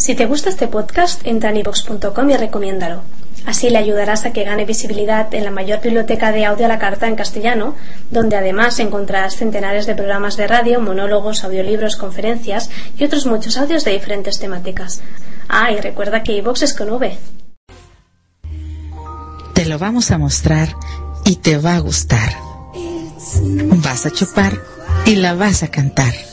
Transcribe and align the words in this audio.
Si 0.00 0.14
te 0.14 0.24
gusta 0.24 0.48
este 0.48 0.66
podcast, 0.66 1.20
entra 1.26 1.50
en 1.50 1.58
ivox.com 1.58 2.30
y 2.30 2.36
recomiéndalo. 2.38 3.02
Así 3.44 3.68
le 3.68 3.76
ayudarás 3.76 4.24
a 4.24 4.32
que 4.32 4.44
gane 4.44 4.64
visibilidad 4.64 5.34
en 5.34 5.44
la 5.44 5.50
mayor 5.50 5.82
biblioteca 5.82 6.32
de 6.32 6.46
audio 6.46 6.64
a 6.64 6.68
la 6.70 6.78
carta 6.78 7.06
en 7.06 7.16
castellano, 7.16 7.74
donde 8.10 8.34
además 8.34 8.78
encontrarás 8.78 9.36
centenares 9.36 9.84
de 9.84 9.94
programas 9.94 10.38
de 10.38 10.46
radio, 10.46 10.80
monólogos, 10.80 11.44
audiolibros, 11.44 11.96
conferencias 11.96 12.70
y 12.96 13.04
otros 13.04 13.26
muchos 13.26 13.58
audios 13.58 13.84
de 13.84 13.90
diferentes 13.90 14.38
temáticas. 14.38 15.02
Ah, 15.50 15.70
y 15.70 15.78
recuerda 15.82 16.22
que 16.22 16.32
iVox 16.32 16.62
es 16.62 16.72
con 16.72 16.88
V. 16.88 17.18
Te 19.52 19.66
lo 19.66 19.78
vamos 19.78 20.10
a 20.12 20.16
mostrar 20.16 20.74
y 21.26 21.36
te 21.36 21.58
va 21.58 21.74
a 21.76 21.80
gustar. 21.80 22.32
Vas 23.84 24.06
a 24.06 24.10
chupar 24.10 24.62
y 25.04 25.16
la 25.16 25.34
vas 25.34 25.62
a 25.62 25.68
cantar. 25.68 26.29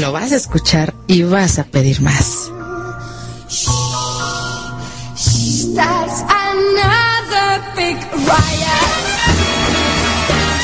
Lo 0.00 0.12
vas 0.12 0.32
a 0.32 0.36
escuchar 0.36 0.94
y 1.08 1.24
vas 1.24 1.58
a 1.58 1.64
pedir 1.64 2.00
más. 2.00 2.50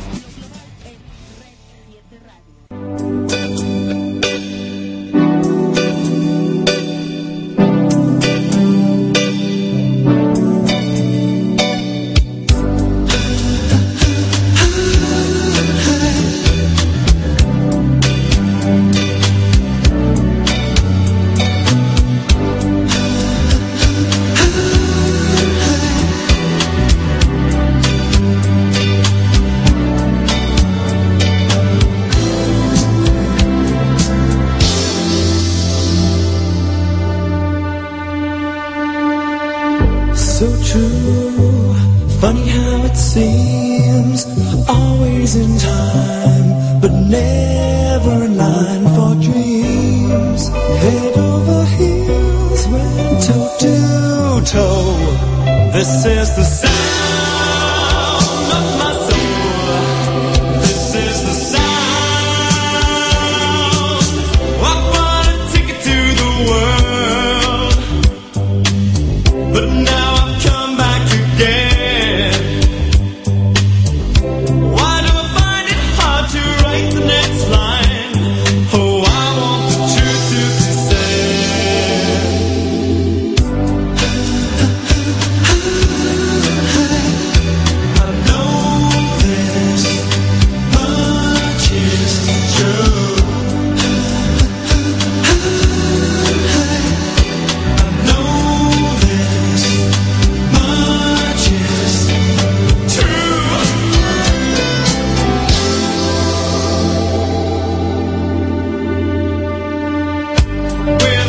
We. 110.84 111.21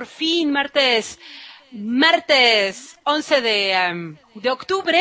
Por 0.00 0.06
fin, 0.06 0.50
martes, 0.50 1.18
martes 1.72 2.98
11 3.04 3.42
de, 3.42 3.72
em, 3.72 4.16
de 4.34 4.50
octubre. 4.50 4.98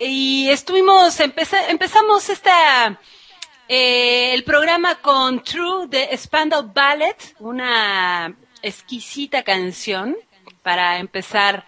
Y 0.00 0.48
estuvimos, 0.50 1.20
empeza- 1.20 1.68
empezamos 1.70 2.28
esta, 2.28 2.98
eh, 3.68 4.34
el 4.34 4.42
programa 4.42 4.96
con 4.96 5.44
True 5.44 5.86
de 5.86 6.08
Spandau 6.18 6.72
Ballet, 6.74 7.36
una 7.38 8.36
exquisita 8.62 9.44
canción 9.44 10.16
para 10.64 10.98
empezar 10.98 11.64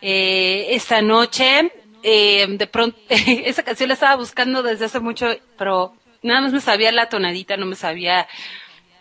eh, 0.00 0.68
esta 0.70 1.02
noche. 1.02 1.72
Eh, 2.04 2.46
de 2.48 2.66
pronto, 2.68 2.96
esa 3.08 3.64
canción 3.64 3.88
la 3.88 3.94
estaba 3.94 4.14
buscando 4.14 4.62
desde 4.62 4.84
hace 4.84 5.00
mucho, 5.00 5.26
pero 5.58 5.96
nada 6.22 6.42
más 6.42 6.52
me 6.52 6.60
sabía 6.60 6.92
la 6.92 7.08
tonadita, 7.08 7.56
no 7.56 7.66
me 7.66 7.74
sabía 7.74 8.28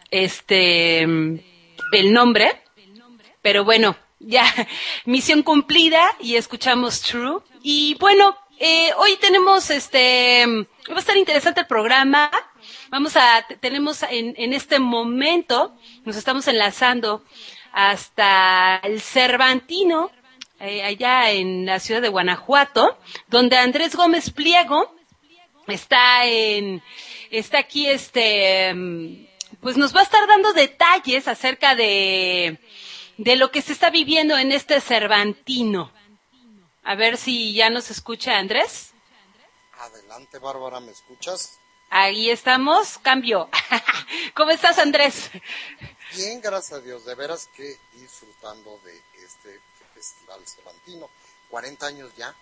este 0.10 1.02
el 1.04 2.12
nombre. 2.12 2.50
Pero 3.44 3.64
bueno, 3.64 3.96
ya, 4.20 4.44
misión 5.06 5.44
cumplida 5.44 6.02
y 6.20 6.36
escuchamos 6.38 7.02
True. 7.02 7.42
Y 7.62 7.96
bueno, 8.00 8.36
eh, 8.60 8.92
hoy 8.98 9.16
tenemos 9.18 9.70
este, 9.70 10.46
va 10.90 10.96
a 10.96 11.00
estar 11.00 11.16
interesante 11.18 11.62
el 11.62 11.68
programa. 11.68 12.32
Vamos 12.90 13.16
a, 13.18 13.46
te- 13.48 13.58
tenemos 13.58 14.02
en, 14.04 14.34
en 14.38 14.54
este 14.54 14.80
momento, 14.80 15.76
nos 16.06 16.16
estamos 16.16 16.48
enlazando 16.48 17.24
hasta 17.74 18.78
el 18.84 19.02
Cervantino, 19.02 20.12
eh, 20.60 20.84
allá 20.84 21.32
en 21.32 21.66
la 21.66 21.80
ciudad 21.80 22.02
de 22.02 22.10
Guanajuato, 22.10 22.98
donde 23.28 23.58
Andrés 23.58 23.96
Gómez 23.96 24.30
Pliego 24.30 24.96
está 25.68 26.26
en, 26.26 26.82
está 27.32 27.58
aquí 27.60 27.88
este, 27.88 28.74
pues 29.60 29.76
nos 29.78 29.94
va 29.96 30.02
a 30.02 30.04
estar 30.04 30.26
dando 30.28 30.54
detalles 30.54 31.28
acerca 31.28 31.76
de, 31.76 32.60
de 33.18 33.36
lo 33.36 33.52
que 33.52 33.62
se 33.62 33.74
está 33.74 33.90
viviendo 33.90 34.38
en 34.38 34.52
este 34.52 34.82
Cervantino. 34.82 35.92
A 36.84 36.96
ver 36.96 37.18
si 37.18 37.54
ya 37.54 37.70
nos 37.70 37.90
escucha 37.92 38.38
Andrés. 38.38 38.92
Adelante, 39.80 40.40
Bárbara, 40.40 40.80
¿me 40.80 40.92
escuchas? 40.92 41.60
Ahí 41.90 42.30
estamos, 42.30 42.98
cambio. 42.98 43.50
¿Cómo 44.34 44.52
estás 44.52 44.80
Andrés? 44.80 45.30
Bien, 46.16 46.42
gracias 46.42 46.80
a 46.80 46.82
Dios, 46.82 47.06
de 47.06 47.16
veras 47.16 47.50
que 47.56 47.78
disfrutando 47.94 48.80
de 48.84 49.02
este 49.24 49.60
Festival 49.94 50.40
Cervantino. 50.48 51.10
40 51.50 51.86
años 51.86 52.12
ya. 52.18 52.34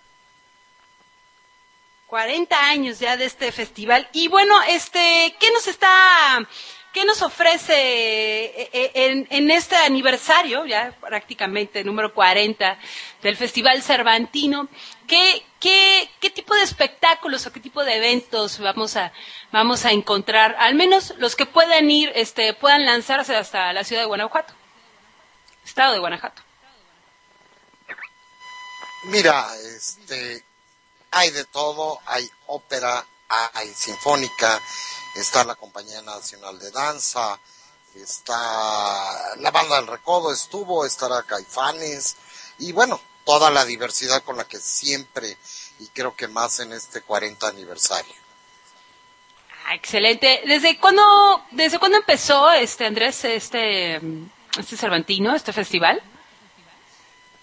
40 2.07 2.65
años 2.65 2.99
ya 2.99 3.17
de 3.17 3.25
este 3.25 3.51
festival. 3.51 4.09
Y 4.13 4.27
bueno, 4.27 4.61
este, 4.63 5.35
¿qué 5.39 5.51
nos 5.51 5.67
está, 5.67 6.47
qué 6.93 7.05
nos 7.05 7.21
ofrece 7.21 7.73
eh, 7.75 8.69
eh, 8.73 8.91
en, 8.95 9.27
en 9.29 9.51
este 9.51 9.75
aniversario, 9.75 10.65
ya 10.65 10.95
prácticamente 10.99 11.83
número 11.83 12.13
40 12.13 12.77
del 13.21 13.37
Festival 13.37 13.81
Cervantino? 13.81 14.67
¿Qué, 15.07 15.43
qué, 15.59 16.09
qué 16.19 16.29
tipo 16.29 16.53
de 16.55 16.63
espectáculos 16.63 17.45
o 17.45 17.51
qué 17.51 17.59
tipo 17.59 17.83
de 17.83 17.95
eventos 17.95 18.59
vamos 18.59 18.95
a, 18.97 19.11
vamos 19.51 19.85
a 19.85 19.91
encontrar? 19.91 20.55
Al 20.59 20.75
menos 20.75 21.13
los 21.17 21.35
que 21.35 21.45
puedan 21.45 21.89
ir, 21.89 22.11
este, 22.15 22.53
puedan 22.53 22.85
lanzarse 22.85 23.35
hasta 23.35 23.71
la 23.73 23.83
ciudad 23.83 24.01
de 24.01 24.07
Guanajuato. 24.07 24.53
Estado 25.65 25.93
de 25.93 25.99
Guanajuato. 25.99 26.41
Mira, 29.05 29.47
este, 29.77 30.43
hay 31.11 31.31
de 31.31 31.43
todo, 31.45 31.99
hay 32.05 32.29
ópera, 32.47 33.03
hay 33.53 33.67
sinfónica, 33.69 34.61
está 35.15 35.43
la 35.43 35.55
Compañía 35.55 36.01
Nacional 36.01 36.59
de 36.59 36.71
Danza, 36.71 37.39
está 37.95 39.35
la 39.37 39.51
Banda 39.51 39.77
del 39.77 39.87
Recodo, 39.87 40.31
estuvo, 40.31 40.85
estará 40.85 41.23
Caifanes, 41.23 42.15
y 42.59 42.71
bueno, 42.71 42.99
toda 43.25 43.49
la 43.49 43.65
diversidad 43.65 44.23
con 44.23 44.37
la 44.37 44.47
que 44.47 44.59
siempre, 44.59 45.37
y 45.79 45.87
creo 45.87 46.15
que 46.15 46.27
más 46.27 46.59
en 46.59 46.73
este 46.73 47.01
40 47.01 47.47
aniversario. 47.47 48.13
Ah, 49.67 49.75
excelente. 49.75 50.41
¿Desde 50.45 50.79
cuándo, 50.79 51.03
desde 51.51 51.79
cuándo 51.79 51.97
empezó 51.97 52.51
este 52.51 52.85
Andrés, 52.85 53.23
este, 53.25 54.01
este 54.57 54.77
Cervantino, 54.77 55.35
este 55.35 55.53
festival? 55.53 56.01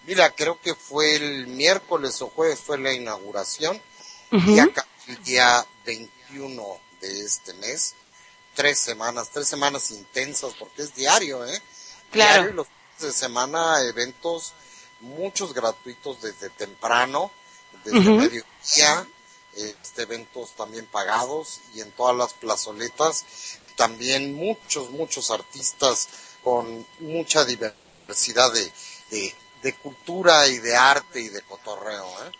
Mira, 0.04 0.30
creo 0.30 0.60
que 0.60 0.74
fue 0.74 1.16
el 1.16 1.46
miércoles 1.48 2.20
o 2.22 2.28
jueves 2.28 2.60
fue 2.60 2.78
la 2.78 2.92
inauguración 2.92 3.80
Ujú. 4.32 4.50
y 4.52 4.58
acá 4.58 4.86
el 5.06 5.22
día 5.22 5.66
21 5.84 6.80
de 7.00 7.20
este 7.24 7.52
mes, 7.54 7.94
tres 8.54 8.78
semanas, 8.78 9.30
tres 9.32 9.48
semanas 9.48 9.90
intensas 9.90 10.54
porque 10.58 10.82
es 10.82 10.94
diario, 10.94 11.44
¿eh? 11.46 11.62
Claro. 12.10 12.34
Diario 12.34 12.50
y 12.50 12.54
los 12.54 12.66
fines 12.66 13.12
de 13.12 13.18
semana 13.18 13.82
eventos, 13.82 14.52
muchos 15.00 15.54
gratuitos 15.54 16.20
desde 16.22 16.50
temprano, 16.50 17.30
desde 17.84 18.00
Ujú. 18.00 18.18
mediodía, 18.18 19.08
este, 19.54 20.02
eventos 20.02 20.54
también 20.56 20.86
pagados 20.86 21.60
y 21.74 21.80
en 21.80 21.90
todas 21.92 22.16
las 22.16 22.32
plazoletas, 22.34 23.24
también 23.76 24.34
muchos, 24.34 24.90
muchos 24.90 25.30
artistas 25.30 26.08
con 26.42 26.86
mucha 27.00 27.44
diversidad 27.44 28.52
de, 28.52 28.72
de, 29.10 29.34
de 29.62 29.74
cultura 29.76 30.46
y 30.48 30.58
de 30.58 30.76
arte 30.76 31.20
y 31.20 31.28
de 31.28 31.42
cotorreo, 31.42 32.06
¿eh? 32.24 32.32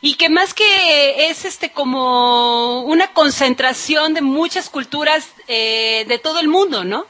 Y 0.00 0.14
que 0.14 0.28
más 0.28 0.54
que 0.54 1.30
es 1.30 1.44
este 1.44 1.72
como 1.72 2.82
una 2.82 3.12
concentración 3.12 4.14
de 4.14 4.20
muchas 4.20 4.70
culturas 4.70 5.28
eh, 5.48 6.04
de 6.08 6.18
todo 6.18 6.40
el 6.40 6.48
mundo, 6.48 6.84
¿no? 6.84 7.06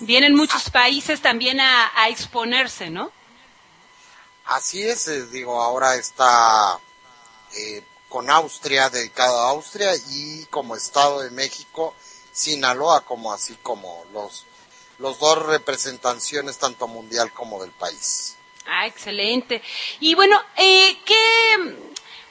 Vienen 0.00 0.34
muchos 0.34 0.70
países 0.70 1.20
también 1.20 1.60
a, 1.60 1.90
a 1.94 2.08
exponerse, 2.08 2.90
¿no? 2.90 3.12
Así 4.46 4.82
es, 4.82 5.08
eh, 5.08 5.26
digo, 5.26 5.62
ahora 5.62 5.94
está 5.94 6.78
eh, 7.56 7.82
con 8.08 8.28
Austria, 8.30 8.90
dedicado 8.90 9.38
a 9.38 9.50
Austria, 9.50 9.90
y 10.10 10.44
como 10.46 10.76
Estado 10.76 11.20
de 11.20 11.30
México, 11.30 11.94
Sinaloa, 12.32 13.00
como 13.06 13.32
así 13.32 13.56
como 13.62 14.04
los, 14.12 14.44
los 14.98 15.18
dos 15.18 15.46
representaciones, 15.46 16.58
tanto 16.58 16.86
mundial 16.88 17.32
como 17.32 17.60
del 17.62 17.70
país. 17.70 18.36
Ah, 18.66 18.86
excelente. 18.86 19.62
Y 20.00 20.14
bueno, 20.14 20.40
eh, 20.56 20.96
que 21.04 21.56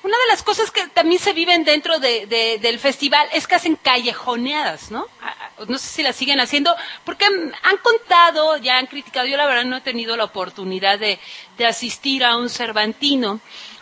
una 0.03 0.17
de 0.17 0.27
las 0.29 0.43
cosas 0.43 0.71
que 0.71 0.87
también 0.87 1.19
se 1.21 1.31
viven 1.33 1.63
dentro 1.63 1.99
de, 1.99 2.25
de- 2.25 2.57
del 2.59 2.79
festival 2.79 3.27
es 3.33 3.47
que 3.47 3.55
hacen 3.55 3.75
callejoneadas, 3.77 4.91
¿no? 4.91 5.07
Ah, 5.21 5.35
ah, 5.39 5.49
No 5.67 5.77
sé 5.77 5.87
si 5.87 6.03
las 6.03 6.15
siguen 6.15 6.39
haciendo, 6.39 6.75
porque 7.05 7.25
han 7.25 7.77
contado, 7.83 8.57
ya 8.57 8.77
han 8.77 8.87
criticado, 8.87 9.27
yo 9.27 9.37
la 9.37 9.45
verdad 9.45 9.63
no 9.65 9.77
he 9.77 9.81
tenido 9.81 10.17
la 10.17 10.25
oportunidad 10.25 10.99
de, 10.99 11.19
de 11.57 11.65
asistir 11.65 12.23
a 12.25 12.35
un 12.37 12.49
Cervantino, 12.49 13.39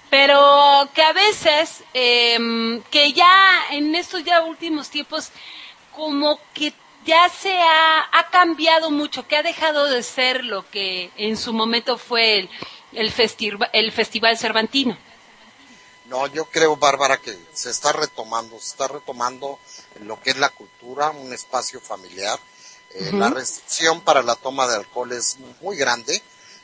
pero 0.10 0.90
que 0.94 1.02
a 1.04 1.14
veces, 1.14 1.84
em, 1.94 2.82
que 2.92 3.14
ya 3.14 3.64
en 3.72 3.96
estos 3.96 4.24
ya 4.26 4.44
últimos 4.44 4.90
tiempos, 4.90 5.32
como 5.96 6.40
que 6.54 6.74
ya 7.06 7.30
se 7.30 7.58
ha, 7.58 8.10
ha 8.12 8.30
cambiado 8.30 8.92
mucho, 8.92 9.28
que 9.28 9.38
ha 9.38 9.44
dejado 9.44 9.86
de 9.86 10.04
ser 10.04 10.44
lo 10.46 10.70
que 10.70 11.12
en 11.18 11.38
su 11.38 11.54
momento 11.54 11.98
fue 11.98 12.40
el, 12.40 12.50
el, 12.94 13.14
el 13.74 13.92
Festival 13.92 14.38
Cervantino. 14.38 14.98
No, 16.06 16.28
yo 16.28 16.46
creo, 16.46 16.76
Bárbara, 16.76 17.18
que 17.18 17.38
se 17.54 17.70
está 17.70 17.94
retomando, 17.94 18.60
se 18.60 18.72
está 18.72 18.88
retomando 18.90 19.60
lo 20.02 20.22
que 20.22 20.32
es 20.32 20.38
la 20.38 20.50
cultura, 20.50 21.10
un 21.12 21.32
espacio 21.34 21.80
familiar. 21.80 22.38
Eh, 22.94 23.12
La 23.14 23.30
restricción 23.30 24.02
para 24.02 24.22
la 24.22 24.36
toma 24.36 24.68
de 24.68 24.76
alcohol 24.76 25.12
es 25.14 25.38
muy 25.62 25.78
grande. 25.78 26.22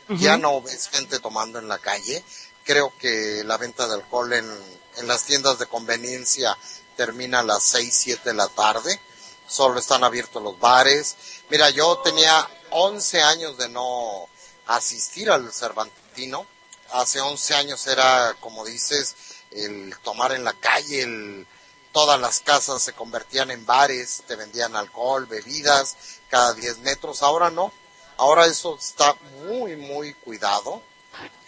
Ya 0.09 0.37
no 0.37 0.61
ves 0.61 0.89
gente 0.89 1.19
tomando 1.19 1.59
en 1.59 1.67
la 1.67 1.79
calle. 1.79 2.23
Creo 2.63 2.93
que 2.97 3.43
la 3.45 3.57
venta 3.57 3.87
de 3.87 3.95
alcohol 3.95 4.31
en, 4.33 4.49
en 4.97 5.07
las 5.07 5.23
tiendas 5.23 5.59
de 5.59 5.65
conveniencia 5.65 6.57
termina 6.95 7.39
a 7.39 7.43
las 7.43 7.63
6, 7.63 7.93
7 7.93 8.29
de 8.29 8.35
la 8.35 8.47
tarde. 8.47 8.99
Solo 9.47 9.79
están 9.79 10.03
abiertos 10.03 10.41
los 10.43 10.59
bares. 10.59 11.15
Mira, 11.49 11.69
yo 11.69 11.97
tenía 11.99 12.47
11 12.71 13.21
años 13.21 13.57
de 13.57 13.69
no 13.69 14.27
asistir 14.67 15.31
al 15.31 15.51
Cervantino. 15.51 16.45
Hace 16.91 17.21
11 17.21 17.55
años 17.55 17.87
era, 17.87 18.35
como 18.39 18.65
dices, 18.65 19.15
el 19.51 19.95
tomar 20.03 20.33
en 20.33 20.43
la 20.43 20.53
calle, 20.53 21.01
el, 21.01 21.47
todas 21.91 22.19
las 22.19 22.41
casas 22.41 22.81
se 22.81 22.93
convertían 22.93 23.51
en 23.51 23.65
bares, 23.65 24.23
te 24.27 24.35
vendían 24.35 24.75
alcohol, 24.75 25.25
bebidas, 25.25 25.95
cada 26.29 26.53
10 26.53 26.79
metros. 26.79 27.23
Ahora 27.23 27.49
no. 27.49 27.71
Ahora 28.17 28.45
eso 28.45 28.77
está 28.77 29.15
muy, 29.45 29.75
muy 29.75 30.13
cuidado. 30.13 30.81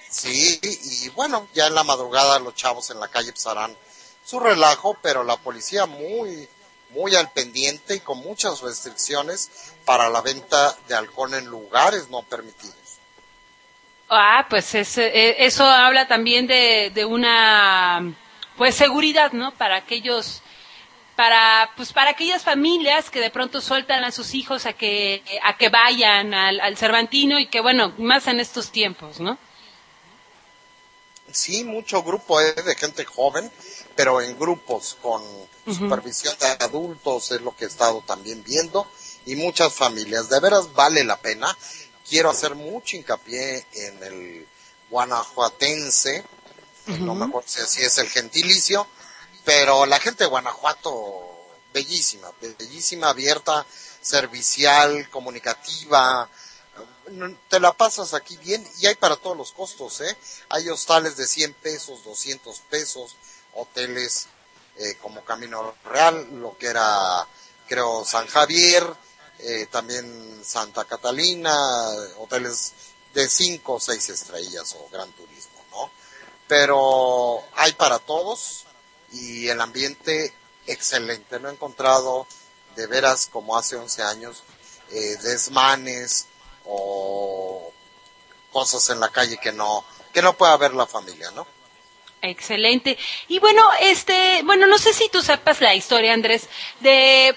Sí, 0.10 0.60
y 0.64 1.10
bueno, 1.10 1.48
ya 1.54 1.68
en 1.68 1.76
la 1.76 1.84
madrugada 1.84 2.40
los 2.40 2.56
chavos 2.56 2.90
en 2.90 3.00
la 3.00 3.10
calle 3.10 3.32
pues 3.32 3.46
su 4.26 4.40
relajo, 4.40 4.98
pero 5.02 5.24
la 5.24 5.38
policía 5.38 5.86
muy, 5.86 6.48
muy 6.92 7.16
al 7.16 7.32
pendiente 7.32 7.96
y 7.96 8.00
con 8.00 8.20
muchas 8.20 8.62
restricciones 8.62 9.50
para 9.86 10.10
la 10.10 10.22
venta 10.22 10.76
de 10.88 10.96
alcohol 10.96 11.34
en 11.34 11.46
lugares 11.46 12.10
no 12.10 12.24
permitidos. 12.24 12.76
Ah, 14.10 14.48
pues 14.50 14.74
es, 14.74 14.98
eh, 14.98 15.46
eso 15.46 15.66
habla 15.66 16.08
también 16.08 16.48
de, 16.48 16.92
de 16.94 17.06
una, 17.06 18.14
pues 18.58 18.76
seguridad, 18.76 19.32
¿no? 19.34 19.54
Para 19.54 19.76
aquellos, 19.78 20.42
para 21.16 21.70
pues 21.76 21.94
para 21.94 22.12
aquellas 22.12 22.44
familias 22.44 23.10
que 23.12 23.20
de 23.20 23.30
pronto 23.30 23.62
sueltan 23.62 24.04
a 24.04 24.12
sus 24.12 24.34
hijos 24.34 24.66
a 24.66 24.74
que 24.74 25.22
a 25.44 25.58
que 25.58 25.70
vayan 25.70 26.34
al, 26.34 26.60
al 26.62 26.78
Cervantino 26.78 27.40
y 27.40 27.48
que 27.48 27.60
bueno 27.60 27.94
más 27.98 28.28
en 28.28 28.40
estos 28.40 28.72
tiempos 28.72 29.20
no 29.20 29.38
Sí, 31.32 31.64
mucho 31.64 32.02
grupo 32.04 32.42
eh, 32.42 32.54
de 32.54 32.76
gente 32.76 33.06
joven, 33.06 33.52
pero 33.96 34.22
en 34.22 34.38
grupos 34.38 34.98
con 35.02 35.22
supervisión 35.74 36.36
de 36.40 36.48
adultos 36.64 37.32
es 37.32 37.42
lo 37.42 37.56
que 37.56 37.66
he 37.66 37.68
estado 37.68 38.04
también 38.06 38.44
viendo 38.44 38.88
y 39.26 39.36
muchas 39.36 39.74
familias. 39.74 40.30
De 40.30 40.40
veras 40.40 40.74
vale 40.74 41.04
la 41.04 41.20
pena. 41.20 41.56
Quiero 42.08 42.30
hacer 42.30 42.56
mucho 42.56 42.98
hincapié 42.98 43.66
en 43.74 44.04
el 44.04 44.48
guanajuatense, 44.90 46.24
no 46.88 47.14
me 47.14 47.26
acuerdo 47.26 47.48
si 47.48 47.62
así 47.62 47.84
es 47.84 48.00
el 48.00 48.10
gentilicio, 48.10 48.88
pero 49.46 49.86
la 49.86 50.00
gente 50.00 50.24
de 50.24 50.30
Guanajuato, 50.30 51.22
bellísima, 51.72 52.32
bellísima, 52.42 53.10
abierta, 53.10 53.66
servicial, 54.02 55.08
comunicativa, 55.10 56.28
te 57.48 57.60
la 57.60 57.74
pasas 57.74 58.14
aquí 58.14 58.38
bien 58.38 58.68
y 58.80 58.88
hay 58.88 58.96
para 58.96 59.16
todos 59.16 59.38
los 59.38 59.52
costos, 59.52 60.02
¿eh? 60.02 60.18
Hay 60.50 60.70
hostales 60.70 61.18
de 61.18 61.28
100 61.28 61.54
pesos, 61.56 62.04
200 62.04 62.60
pesos, 62.70 63.16
hoteles 63.54 64.28
eh, 64.80 64.98
como 65.02 65.24
Camino 65.24 65.76
Real, 65.86 66.28
lo 66.40 66.58
que 66.58 66.68
era, 66.68 67.28
creo, 67.68 68.04
San 68.04 68.26
Javier, 68.28 68.84
eh, 69.40 69.68
también 69.70 70.42
Santa 70.44 70.86
Catalina, 70.86 71.56
hoteles 72.18 72.74
de 73.14 73.30
5 73.30 73.74
o 73.74 73.80
6 73.80 74.10
estrellas 74.10 74.76
o 74.80 74.90
Gran 74.90 75.12
Turismo, 75.12 75.64
¿no? 75.72 75.92
Pero 76.48 77.44
hay 77.56 77.74
para 77.74 78.00
todos 78.00 78.66
y 79.12 79.48
el 79.48 79.62
ambiente 79.62 80.34
excelente. 80.66 81.40
No 81.40 81.50
he 81.50 81.54
encontrado 81.54 82.26
de 82.76 82.88
veras 82.88 83.28
como 83.32 83.56
hace 83.58 83.76
11 83.76 84.02
años 84.02 84.44
eh, 84.90 85.18
desmanes, 85.22 86.28
o 86.66 87.72
cosas 88.52 88.90
en 88.90 89.00
la 89.00 89.10
calle 89.10 89.38
que 89.38 89.52
no 89.52 89.84
que 90.14 90.22
no 90.22 90.38
pueda 90.38 90.58
ver 90.58 90.74
la 90.74 90.88
familia, 90.88 91.32
¿no? 91.32 91.46
Excelente. 92.22 92.98
Y 93.28 93.40
bueno, 93.40 93.64
este, 93.82 94.42
bueno, 94.44 94.68
no 94.68 94.78
sé 94.78 94.94
si 94.94 95.10
tú 95.10 95.22
sepas 95.22 95.62
la 95.62 95.76
historia, 95.76 96.14
Andrés, 96.14 96.50
de 96.82 97.36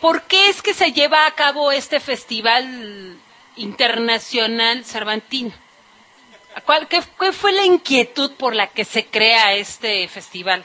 por 0.00 0.22
qué 0.22 0.48
es 0.48 0.62
que 0.62 0.74
se 0.74 0.92
lleva 0.92 1.26
a 1.26 1.34
cabo 1.34 1.70
este 1.70 2.00
festival 2.00 3.18
internacional 3.56 4.84
Cervantino. 4.84 5.52
¿Cuál, 6.64 6.88
qué, 6.88 7.02
qué 7.18 7.32
fue 7.32 7.52
la 7.52 7.64
inquietud 7.64 8.32
por 8.32 8.54
la 8.54 8.68
que 8.68 8.84
se 8.84 9.06
crea 9.06 9.54
este 9.54 10.08
festival? 10.08 10.64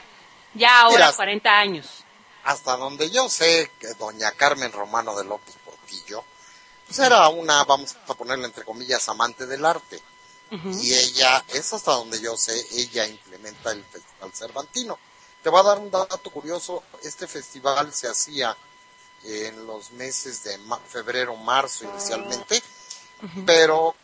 Ya 0.54 0.80
ahora 0.80 1.06
Mira, 1.06 1.12
40 1.12 1.58
años. 1.58 2.04
Hasta 2.44 2.76
donde 2.76 3.10
yo 3.10 3.28
sé 3.28 3.70
que 3.78 3.88
doña 3.94 4.32
Carmen 4.32 4.72
Romano 4.72 5.16
de 5.16 5.24
López 5.24 5.54
Portillo, 5.64 6.24
pues 6.86 6.98
era 6.98 7.28
una, 7.28 7.64
vamos 7.64 7.96
a 8.06 8.14
ponerle 8.14 8.46
entre 8.46 8.64
comillas, 8.64 9.06
amante 9.08 9.46
del 9.46 9.64
arte. 9.64 10.00
Y 10.50 10.94
ella, 10.94 11.44
es 11.48 11.72
hasta 11.72 11.92
donde 11.92 12.20
yo 12.20 12.36
sé, 12.36 12.66
ella 12.72 13.06
implementa 13.06 13.70
el 13.72 13.84
Festival 13.84 14.32
Cervantino. 14.32 14.98
Te 15.42 15.50
voy 15.50 15.60
a 15.60 15.64
dar 15.64 15.78
un 15.78 15.90
dato 15.90 16.30
curioso, 16.30 16.82
este 17.02 17.26
festival 17.26 17.92
se 17.92 18.08
hacía 18.08 18.56
en 19.24 19.66
los 19.66 19.90
meses 19.92 20.42
de 20.44 20.56
ma- 20.58 20.80
febrero, 20.80 21.36
marzo 21.36 21.84
inicialmente, 21.84 22.62
pero 23.44 23.94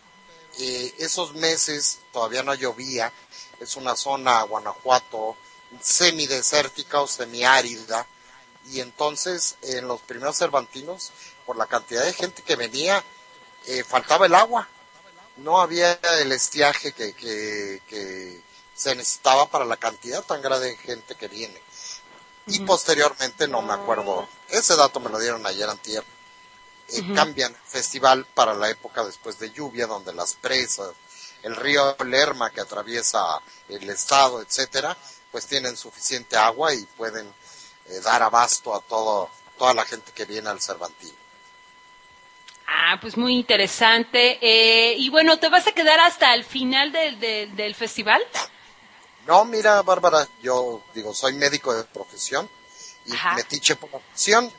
eh, 0.59 0.95
esos 0.99 1.35
meses 1.35 1.99
todavía 2.13 2.43
no 2.43 2.55
llovía, 2.55 3.13
es 3.61 3.77
una 3.77 3.97
zona, 3.97 4.43
Guanajuato, 4.43 5.37
semidesértica 5.81 7.01
o 7.01 7.07
semiárida, 7.07 8.07
y 8.71 8.81
entonces 8.81 9.57
en 9.63 9.87
los 9.89 10.01
primeros 10.03 10.37
Cervantinos, 10.39 11.11
por 11.47 11.57
la 11.57 11.67
cantidad 11.67 12.05
de 12.05 12.13
gente 12.13 12.43
que 12.43 12.57
venía, 12.57 13.03
eh, 13.67 13.83
faltaba 13.85 14.27
el 14.27 14.35
agua, 14.35 14.69
no 15.37 15.61
había 15.61 15.93
el 16.21 16.33
estiaje 16.33 16.93
que, 16.93 17.13
que, 17.15 17.83
que 17.89 18.41
se 18.75 18.95
necesitaba 18.95 19.49
para 19.49 19.65
la 19.65 19.77
cantidad 19.77 20.23
tan 20.23 20.43
grande 20.43 20.69
de 20.69 20.77
gente 20.77 21.15
que 21.15 21.29
viene. 21.29 21.61
Y 22.47 22.61
posteriormente, 22.61 23.49
no 23.49 23.63
me 23.63 23.73
acuerdo, 23.73 24.29
ese 24.49 24.77
dato 24.77 25.01
me 25.01 25.09
lo 25.09 25.19
dieron 25.19 25.47
ayer 25.47 25.69
antier, 25.69 26.05
eh, 26.89 27.15
cambian 27.15 27.57
festival 27.67 28.27
para 28.35 28.55
la 28.55 28.69
época 28.69 29.05
después 29.05 29.39
de 29.39 29.51
lluvia, 29.51 29.87
donde 29.87 30.13
las 30.13 30.35
presas, 30.35 30.91
el 31.43 31.57
río 31.57 31.97
Lerma 32.05 32.51
que 32.51 32.61
atraviesa 32.61 33.41
el 33.69 33.89
estado, 33.89 34.43
etcétera, 34.43 34.97
pues 35.33 35.47
tienen 35.47 35.77
suficiente 35.77 36.37
agua 36.37 36.75
y 36.75 36.85
pueden 36.85 37.27
eh, 37.87 38.01
dar 38.01 38.23
abasto 38.23 38.75
a 38.75 38.81
todo, 38.81 39.31
toda 39.57 39.73
la 39.73 39.85
gente 39.85 40.13
que 40.13 40.27
viene 40.27 40.51
al 40.51 40.61
Cervantino. 40.61 41.24
Ah, 42.67 42.99
pues 43.01 43.17
muy 43.17 43.35
interesante. 43.37 44.39
Eh, 44.41 44.95
y 44.99 45.11
bueno, 45.11 45.39
¿te 45.39 45.49
vas 45.49 45.67
a 45.67 45.73
quedar 45.73 46.01
hasta 46.01 46.35
el 46.35 46.45
final 46.45 46.93
del, 46.93 47.19
del, 47.21 47.55
del 47.57 47.75
festival? 47.75 48.23
No, 49.27 49.45
mira, 49.45 49.81
Bárbara, 49.83 50.27
yo 50.43 50.83
digo, 50.95 51.15
soy 51.15 51.35
médico 51.35 51.75
de 51.75 51.85
profesión 51.85 52.49
y 53.07 53.13
Ajá. 53.15 53.35
metiche 53.35 53.77
por 53.77 53.91
profesión. 53.91 54.51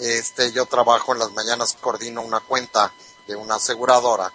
Este, 0.00 0.52
yo 0.52 0.66
trabajo 0.66 1.12
en 1.12 1.18
las 1.18 1.32
mañanas, 1.32 1.76
coordino 1.80 2.22
una 2.22 2.40
cuenta 2.40 2.92
de 3.26 3.36
una 3.36 3.56
aseguradora 3.56 4.32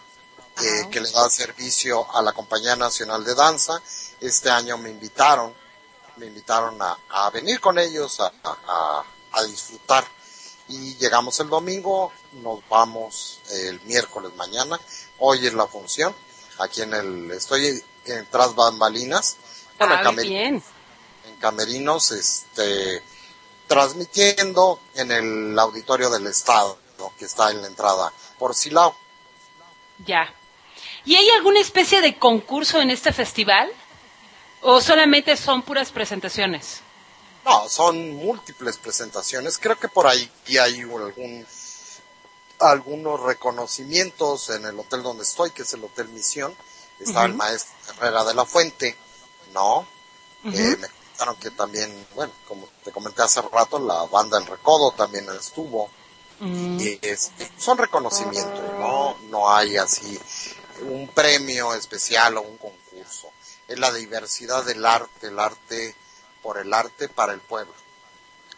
eh, 0.61 0.87
que 0.91 1.01
le 1.01 1.09
da 1.11 1.29
servicio 1.29 2.07
a 2.15 2.21
la 2.21 2.31
Compañía 2.33 2.75
Nacional 2.75 3.23
de 3.23 3.35
Danza. 3.35 3.81
Este 4.21 4.49
año 4.49 4.77
me 4.77 4.89
invitaron, 4.89 5.53
me 6.17 6.27
invitaron 6.27 6.81
a, 6.81 6.97
a 7.09 7.29
venir 7.31 7.59
con 7.59 7.77
ellos 7.79 8.19
a- 8.19 8.31
a- 8.43 9.03
a 9.33 9.43
disfrutar. 9.43 10.05
Y 10.69 10.95
llegamos 10.95 11.39
el 11.39 11.49
domingo, 11.49 12.11
nos 12.43 12.59
vamos 12.67 13.39
el 13.51 13.79
miércoles 13.81 14.35
mañana. 14.35 14.79
Hoy 15.19 15.45
es 15.45 15.53
la 15.53 15.67
función. 15.67 16.13
Aquí 16.59 16.81
en 16.81 16.93
el, 16.93 17.31
estoy 17.31 17.81
en 18.05 18.25
tras 18.29 18.53
bambalinas. 18.55 19.37
Bueno, 19.77 19.93
en 19.99 20.07
ah, 20.07 20.11
bien. 20.11 20.63
en 21.25 21.35
Camerinos, 21.37 22.11
este, 22.11 23.01
transmitiendo 23.67 24.79
en 24.95 25.11
el 25.11 25.59
auditorio 25.59 26.09
del 26.09 26.27
Estado, 26.27 26.77
¿no? 26.97 27.13
que 27.17 27.25
está 27.25 27.51
en 27.51 27.61
la 27.61 27.67
entrada 27.67 28.11
por 28.39 28.55
Silao. 28.55 28.95
Ya. 30.05 30.33
¿Y 31.05 31.15
hay 31.15 31.29
alguna 31.29 31.59
especie 31.59 32.01
de 32.01 32.17
concurso 32.17 32.81
en 32.81 32.89
este 32.89 33.13
festival? 33.13 33.69
¿O 34.61 34.81
solamente 34.81 35.37
son 35.37 35.61
puras 35.61 35.91
presentaciones? 35.91 36.81
No, 37.47 37.69
son 37.69 38.13
múltiples 38.15 38.77
presentaciones. 38.77 39.57
Creo 39.57 39.79
que 39.79 39.87
por 39.87 40.05
ahí 40.05 40.29
hay 40.59 40.81
algún, 40.81 41.47
algunos 42.59 43.21
reconocimientos 43.21 44.49
en 44.49 44.65
el 44.65 44.77
hotel 44.77 45.01
donde 45.01 45.23
estoy, 45.23 45.51
que 45.51 45.61
es 45.61 45.73
el 45.73 45.83
Hotel 45.85 46.09
Misión. 46.09 46.53
Está 46.99 47.23
el 47.23 47.35
maestro 47.35 47.73
Herrera 47.89 48.25
de 48.25 48.33
la 48.33 48.43
Fuente, 48.43 48.97
¿no? 49.53 49.87
Eh, 50.43 50.75
me 50.77 50.87
comentaron 50.89 51.35
que 51.37 51.51
también, 51.51 52.07
bueno, 52.15 52.33
como 52.49 52.67
te 52.83 52.91
comenté 52.91 53.21
hace 53.21 53.41
rato, 53.41 53.79
la 53.79 54.03
banda 54.03 54.37
El 54.39 54.45
Recodo 54.45 54.91
también 54.91 55.25
estuvo. 55.29 55.89
Y 56.41 56.99
este, 57.01 57.49
son 57.57 57.77
reconocimientos, 57.77 58.73
¿no? 58.77 59.17
No 59.29 59.49
hay 59.49 59.77
así 59.77 60.19
un 60.81 61.07
premio 61.07 61.73
especial 61.73 62.37
o 62.37 62.41
un 62.41 62.57
concurso. 62.57 63.31
Es 63.69 63.79
la 63.79 63.91
diversidad 63.93 64.65
del 64.65 64.85
arte, 64.85 65.27
el 65.27 65.39
arte 65.39 65.95
por 66.41 66.57
el 66.57 66.73
arte 66.73 67.09
para 67.09 67.33
el 67.33 67.39
pueblo. 67.39 67.73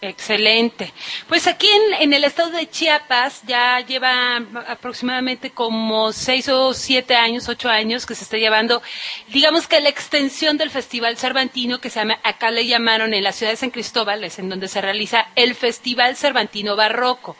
Excelente. 0.01 0.93
Pues 1.27 1.45
aquí 1.45 1.67
en, 1.99 2.13
el 2.13 2.23
estado 2.23 2.51
de 2.51 2.69
Chiapas 2.69 3.41
ya 3.45 3.81
lleva 3.81 4.37
aproximadamente 4.67 5.51
como 5.51 6.13
seis 6.13 6.47
o 6.47 6.73
siete 6.73 7.15
años, 7.15 7.49
ocho 7.49 7.67
años 7.67 8.05
que 8.05 8.15
se 8.15 8.23
está 8.23 8.37
llevando, 8.37 8.81
digamos 9.27 9.67
que 9.67 9.81
la 9.81 9.89
extensión 9.89 10.57
del 10.57 10.69
Festival 10.69 11.17
Cervantino 11.17 11.81
que 11.81 11.89
se 11.89 11.99
acá 11.99 12.49
le 12.49 12.65
llamaron 12.65 13.13
en 13.13 13.25
la 13.25 13.33
ciudad 13.33 13.51
de 13.51 13.57
San 13.57 13.71
Cristóbal, 13.71 14.23
es 14.23 14.39
en 14.39 14.47
donde 14.47 14.69
se 14.69 14.79
realiza 14.79 15.27
el 15.35 15.53
Festival 15.53 16.15
Cervantino 16.15 16.77
Barroco. 16.77 17.35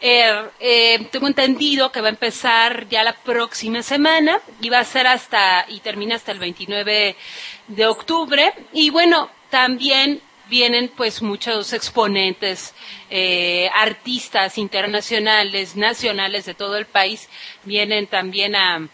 Eh, 0.00 0.42
eh, 0.58 1.06
tengo 1.10 1.26
entendido 1.26 1.92
que 1.92 2.00
va 2.00 2.06
a 2.06 2.10
empezar 2.10 2.88
ya 2.88 3.04
la 3.04 3.12
próxima 3.12 3.82
semana 3.82 4.40
y 4.62 4.70
va 4.70 4.78
a 4.78 4.84
ser 4.84 5.06
hasta 5.06 5.66
y 5.68 5.80
termina 5.80 6.16
hasta 6.16 6.32
el 6.32 6.38
29 6.38 7.14
de 7.68 7.86
octubre 7.86 8.54
y 8.72 8.88
bueno 8.88 9.28
también 9.50 10.20
vienen 10.48 10.88
pues 10.88 11.22
muchos 11.22 11.72
exponentes 11.72 12.74
eh, 13.08 13.70
artistas 13.74 14.58
internacionales 14.58 15.76
nacionales 15.76 16.44
de 16.44 16.54
todo 16.54 16.76
el 16.76 16.86
país 16.86 17.28
vienen 17.64 18.06
también 18.06 18.56
a 18.56 18.88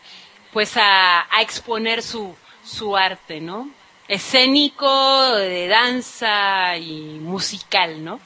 pues 0.52 0.76
a, 0.76 1.26
a 1.34 1.42
exponer 1.42 2.02
su 2.02 2.34
su 2.64 2.96
arte 2.96 3.40
no 3.40 3.70
escénico 4.08 5.34
de 5.36 5.68
danza 5.68 6.76
y 6.76 7.18
musical 7.20 8.04
no 8.04 8.20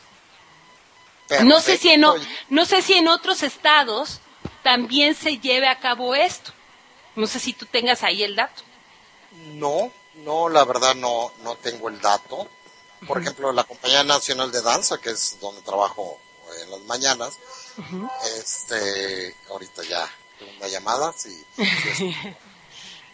no 1.44 1.60
sé 1.60 1.76
si 1.76 1.90
en, 1.90 2.04
no 2.48 2.64
sé 2.64 2.82
si 2.82 2.94
en 2.94 3.08
otros 3.08 3.42
estados 3.42 4.20
también 4.62 5.14
se 5.14 5.38
lleve 5.38 5.68
a 5.68 5.78
cabo 5.78 6.14
esto. 6.14 6.52
No 7.16 7.26
sé 7.26 7.38
si 7.38 7.52
tú 7.52 7.66
tengas 7.66 8.02
ahí 8.02 8.22
el 8.22 8.36
dato. 8.36 8.62
No, 9.54 9.92
no, 10.14 10.48
la 10.48 10.64
verdad 10.64 10.94
no, 10.94 11.32
no 11.42 11.56
tengo 11.56 11.88
el 11.88 12.00
dato. 12.00 12.48
Por 13.06 13.20
ejemplo, 13.20 13.52
la 13.52 13.64
Compañía 13.64 14.04
Nacional 14.04 14.52
de 14.52 14.60
Danza, 14.60 14.98
que 14.98 15.10
es 15.10 15.38
donde 15.40 15.62
trabajo 15.62 16.18
en 16.62 16.70
las 16.70 16.80
mañanas, 16.80 17.38
este, 18.36 19.34
ahorita 19.48 19.82
ya 19.84 20.06
tengo 20.38 20.52
una 20.58 20.68
llamada, 20.68 21.14
sí, 21.16 21.44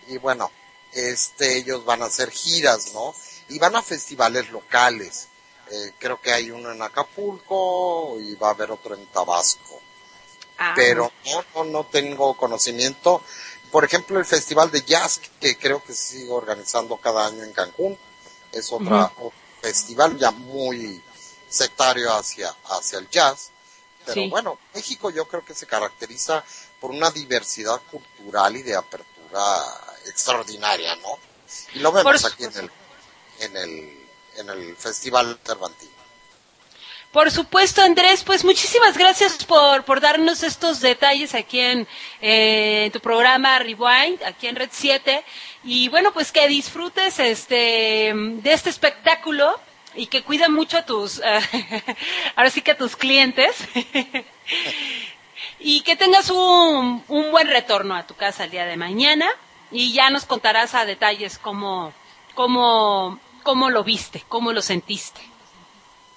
y 0.08 0.18
bueno, 0.18 0.50
este, 0.92 1.58
ellos 1.58 1.84
van 1.84 2.02
a 2.02 2.06
hacer 2.06 2.30
giras, 2.30 2.92
¿no? 2.94 3.14
Y 3.48 3.58
van 3.58 3.76
a 3.76 3.82
festivales 3.82 4.50
locales. 4.50 5.28
Eh, 5.70 5.92
creo 5.98 6.20
que 6.20 6.32
hay 6.32 6.50
uno 6.50 6.72
en 6.72 6.82
Acapulco 6.82 8.16
y 8.20 8.34
va 8.36 8.48
a 8.48 8.52
haber 8.52 8.70
otro 8.70 8.94
en 8.94 9.06
Tabasco. 9.06 9.80
Ah, 10.58 10.72
Pero 10.74 11.12
no, 11.26 11.44
no, 11.54 11.64
no 11.64 11.84
tengo 11.84 12.34
conocimiento. 12.36 13.22
Por 13.70 13.84
ejemplo, 13.84 14.18
el 14.18 14.24
Festival 14.24 14.70
de 14.70 14.82
Jazz, 14.82 15.20
que 15.40 15.58
creo 15.58 15.82
que 15.82 15.92
se 15.92 16.18
sigue 16.18 16.30
organizando 16.30 16.96
cada 16.96 17.26
año 17.26 17.42
en 17.42 17.52
Cancún, 17.52 17.98
es 18.52 18.72
otra, 18.72 19.06
otro 19.18 19.32
festival 19.60 20.16
ya 20.16 20.30
muy 20.30 21.02
sectario 21.48 22.12
hacia, 22.12 22.54
hacia 22.70 22.98
el 22.98 23.08
jazz. 23.10 23.50
Pero 24.04 24.14
Sí. 24.14 24.28
bueno, 24.28 24.58
México 24.74 25.10
yo 25.10 25.26
creo 25.26 25.44
que 25.44 25.54
se 25.54 25.66
caracteriza 25.66 26.44
por 26.80 26.90
una 26.92 27.10
diversidad 27.10 27.80
cultural 27.90 28.54
y 28.56 28.62
de 28.62 28.76
apertura 28.76 29.64
extraordinaria, 30.06 30.94
¿no? 30.96 31.18
Y 31.74 31.80
lo 31.80 31.90
vemos 31.90 32.22
Por 32.22 32.32
aquí 32.32 32.44
en 32.44 32.56
el, 32.56 32.70
en 33.40 33.56
el, 33.56 34.06
en 34.36 34.50
el 34.50 34.76
Festival 34.76 35.40
Cervantino. 35.44 35.95
Por 37.16 37.30
supuesto, 37.30 37.80
Andrés, 37.80 38.22
pues 38.24 38.44
muchísimas 38.44 38.98
gracias 38.98 39.42
por, 39.46 39.84
por 39.86 40.02
darnos 40.02 40.42
estos 40.42 40.82
detalles 40.82 41.34
aquí 41.34 41.60
en, 41.60 41.88
eh, 42.20 42.90
tu 42.92 43.00
programa 43.00 43.58
Rewind, 43.58 44.22
aquí 44.22 44.48
en 44.48 44.54
Red 44.54 44.68
7. 44.70 45.24
Y 45.64 45.88
bueno, 45.88 46.12
pues 46.12 46.30
que 46.30 46.46
disfrutes 46.46 47.18
este, 47.18 48.12
de 48.14 48.52
este 48.52 48.68
espectáculo 48.68 49.58
y 49.94 50.08
que 50.08 50.24
cuida 50.24 50.50
mucho 50.50 50.76
a 50.76 50.84
tus, 50.84 51.22
ahora 52.36 52.50
sí 52.50 52.60
que 52.60 52.72
a 52.72 52.76
tus 52.76 52.96
clientes. 52.96 53.56
y 55.58 55.80
que 55.80 55.96
tengas 55.96 56.28
un, 56.28 57.02
un 57.08 57.30
buen 57.30 57.48
retorno 57.48 57.96
a 57.96 58.06
tu 58.06 58.12
casa 58.14 58.44
el 58.44 58.50
día 58.50 58.66
de 58.66 58.76
mañana. 58.76 59.26
Y 59.70 59.94
ya 59.94 60.10
nos 60.10 60.26
contarás 60.26 60.74
a 60.74 60.84
detalles 60.84 61.38
cómo, 61.38 61.94
cómo, 62.34 63.18
cómo 63.42 63.70
lo 63.70 63.84
viste, 63.84 64.22
cómo 64.28 64.52
lo 64.52 64.60
sentiste. 64.60 65.22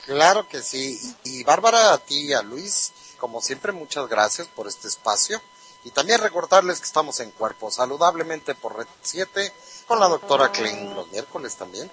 Claro 0.05 0.47
que 0.47 0.61
sí. 0.61 0.99
Y 1.23 1.43
Bárbara, 1.43 1.93
a 1.93 1.97
ti 1.97 2.27
y 2.27 2.33
a 2.33 2.41
Luis, 2.41 2.91
como 3.17 3.41
siempre, 3.41 3.71
muchas 3.71 4.07
gracias 4.07 4.47
por 4.47 4.67
este 4.67 4.87
espacio. 4.87 5.41
Y 5.83 5.91
también 5.91 6.19
recordarles 6.19 6.79
que 6.79 6.85
estamos 6.85 7.19
en 7.19 7.31
Cuerpo 7.31 7.71
Saludablemente 7.71 8.53
por 8.55 8.77
Red 8.77 8.87
7 9.01 9.53
con 9.87 9.99
la 9.99 10.07
doctora 10.07 10.51
Klein 10.51 10.93
los 10.93 11.09
miércoles 11.11 11.55
también. 11.55 11.89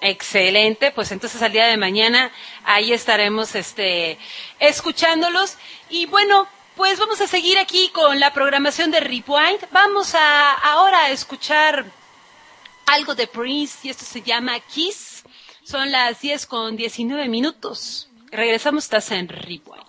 Excelente, 0.00 0.90
pues 0.90 1.12
entonces 1.12 1.40
al 1.40 1.52
día 1.52 1.66
de 1.66 1.76
mañana 1.76 2.30
ahí 2.64 2.92
estaremos 2.92 3.54
este 3.54 4.18
escuchándolos 4.58 5.54
y 5.88 6.06
bueno, 6.06 6.46
pues 6.76 6.98
vamos 6.98 7.20
a 7.20 7.28
seguir 7.28 7.56
aquí 7.56 7.88
con 7.90 8.18
la 8.18 8.32
programación 8.34 8.90
de 8.90 9.00
Rewind. 9.00 9.66
Vamos 9.70 10.14
a 10.14 10.52
ahora 10.52 11.04
a 11.04 11.10
escuchar 11.10 11.86
algo 12.86 13.14
de 13.14 13.28
Prince 13.28 13.78
y 13.84 13.90
esto 13.90 14.04
se 14.04 14.20
llama 14.20 14.58
Kiss. 14.60 15.13
Son 15.64 15.90
las 15.90 16.20
10 16.20 16.46
con 16.46 16.76
19 16.76 17.26
minutos. 17.28 18.10
Regresamos, 18.30 18.84
estás 18.84 19.10
en 19.12 19.28
Rewind. 19.28 19.83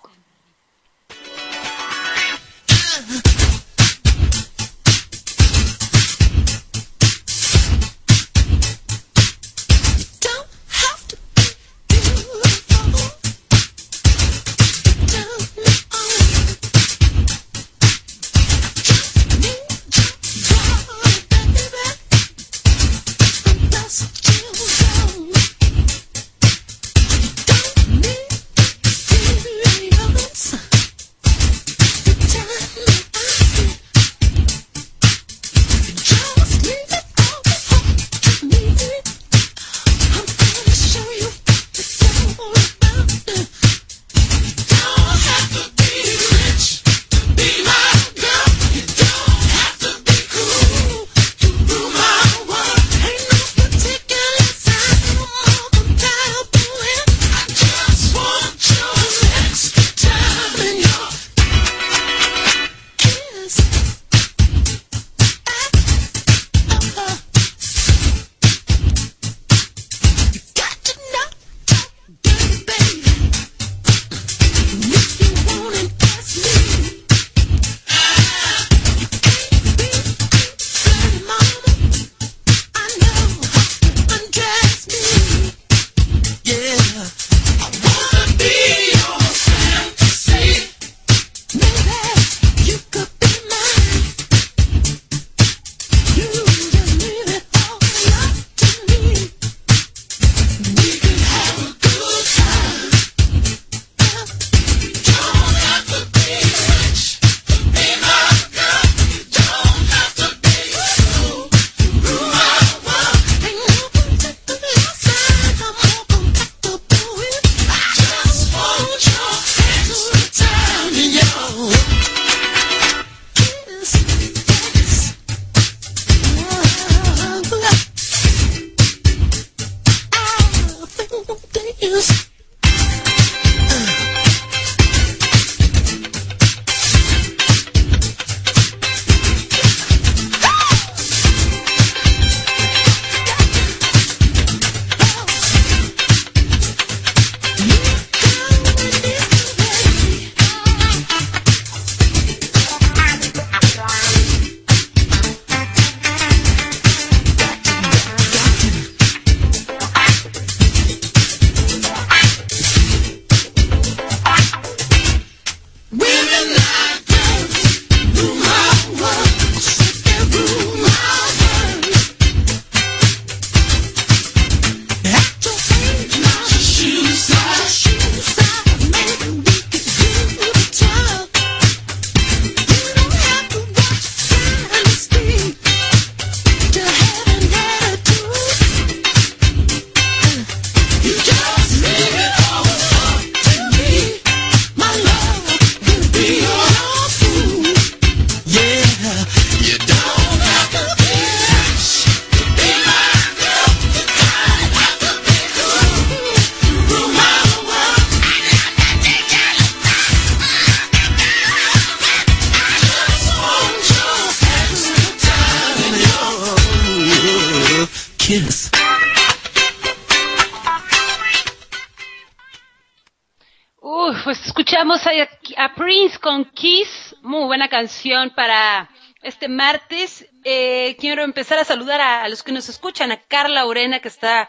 Canción 227.76 228.30
para 228.30 228.88
este 229.22 229.48
martes. 229.48 230.26
Eh, 230.44 230.96
quiero 230.98 231.22
empezar 231.24 231.58
a 231.58 231.64
saludar 231.64 232.00
a, 232.00 232.26
los 232.30 232.42
que 232.42 232.50
nos 232.52 232.70
escuchan, 232.70 233.12
a 233.12 233.18
Carla 233.20 233.66
Urena 233.66 234.00
que 234.00 234.08
está 234.08 234.48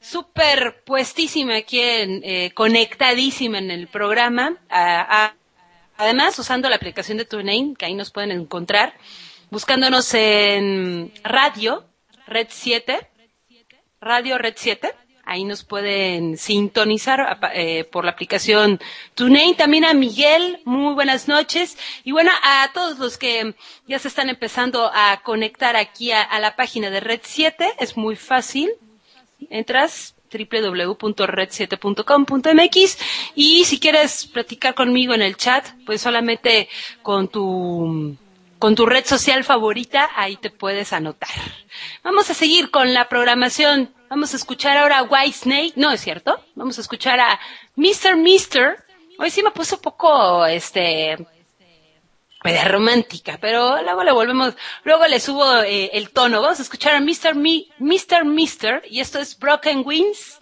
súper 0.00 0.82
puestísima 0.84 1.56
aquí, 1.56 1.80
en, 1.80 2.22
eh, 2.22 2.52
conectadísima 2.54 3.58
en 3.58 3.72
el 3.72 3.88
programa. 3.88 4.56
A- 4.70 5.34
además, 5.96 6.38
usando 6.38 6.68
la 6.68 6.76
aplicación 6.76 7.18
de 7.18 7.24
TuneIn, 7.24 7.74
que 7.74 7.86
ahí 7.86 7.94
nos 7.94 8.12
pueden 8.12 8.30
encontrar, 8.30 8.94
buscándonos 9.50 10.14
en 10.14 11.12
radio, 11.24 11.84
Red 12.28 12.46
7, 12.50 13.00
Radio 14.00 14.38
Red 14.38 14.54
7. 14.56 14.94
Ahí 15.30 15.44
nos 15.44 15.62
pueden 15.62 16.36
sintonizar 16.36 17.38
eh, 17.54 17.84
por 17.84 18.04
la 18.04 18.10
aplicación 18.10 18.80
TuneIn. 19.14 19.54
También 19.54 19.84
a 19.84 19.94
Miguel, 19.94 20.58
muy 20.64 20.92
buenas 20.94 21.28
noches. 21.28 21.78
Y 22.02 22.10
bueno, 22.10 22.32
a 22.42 22.68
todos 22.74 22.98
los 22.98 23.16
que 23.16 23.54
ya 23.86 24.00
se 24.00 24.08
están 24.08 24.28
empezando 24.28 24.90
a 24.92 25.20
conectar 25.22 25.76
aquí 25.76 26.10
a, 26.10 26.20
a 26.20 26.40
la 26.40 26.56
página 26.56 26.90
de 26.90 26.98
Red 26.98 27.20
7, 27.22 27.64
es 27.78 27.96
muy 27.96 28.16
fácil. 28.16 28.70
Entras 29.50 30.16
www.red7.com.mx 30.32 32.98
y 33.36 33.64
si 33.66 33.78
quieres 33.78 34.26
platicar 34.26 34.74
conmigo 34.74 35.14
en 35.14 35.22
el 35.22 35.36
chat, 35.36 35.64
pues 35.86 36.00
solamente 36.00 36.68
con 37.02 37.28
tu 37.28 38.16
con 38.58 38.74
tu 38.74 38.84
red 38.84 39.04
social 39.06 39.44
favorita, 39.44 40.10
ahí 40.16 40.34
te 40.36 40.50
puedes 40.50 40.92
anotar. 40.92 41.30
Vamos 42.02 42.28
a 42.30 42.34
seguir 42.34 42.70
con 42.72 42.92
la 42.92 43.08
programación. 43.08 43.94
Vamos 44.10 44.34
a 44.34 44.38
escuchar 44.38 44.76
ahora 44.76 44.98
a 44.98 45.02
White 45.04 45.38
Snake. 45.38 45.72
No, 45.76 45.92
es 45.92 46.00
cierto. 46.00 46.44
Vamos 46.56 46.76
a 46.78 46.80
escuchar 46.80 47.20
a 47.20 47.38
Mr. 47.76 48.16
Mister. 48.16 48.84
Hoy 49.20 49.30
sí 49.30 49.40
me 49.40 49.52
puso 49.52 49.76
un 49.76 49.82
poco, 49.82 50.44
este, 50.46 51.16
media 52.42 52.64
romántica, 52.64 53.38
pero 53.40 53.80
luego 53.80 54.02
le 54.02 54.10
volvemos, 54.10 54.54
luego 54.82 55.06
le 55.06 55.20
subo 55.20 55.58
eh, 55.62 55.90
el 55.92 56.10
tono. 56.10 56.42
Vamos 56.42 56.58
a 56.58 56.62
escuchar 56.62 56.96
a 56.96 57.00
Mr. 57.00 57.36
Mi, 57.36 57.70
Mr. 57.78 58.24
Mister. 58.24 58.82
Y 58.90 58.98
esto 58.98 59.20
es 59.20 59.38
Broken 59.38 59.84
Wings. 59.86 60.40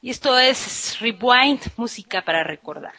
Y 0.00 0.10
esto 0.10 0.38
es 0.38 1.00
Rewind, 1.00 1.62
música 1.76 2.22
para 2.22 2.44
recordar. 2.44 2.92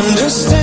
Understand 0.00 0.59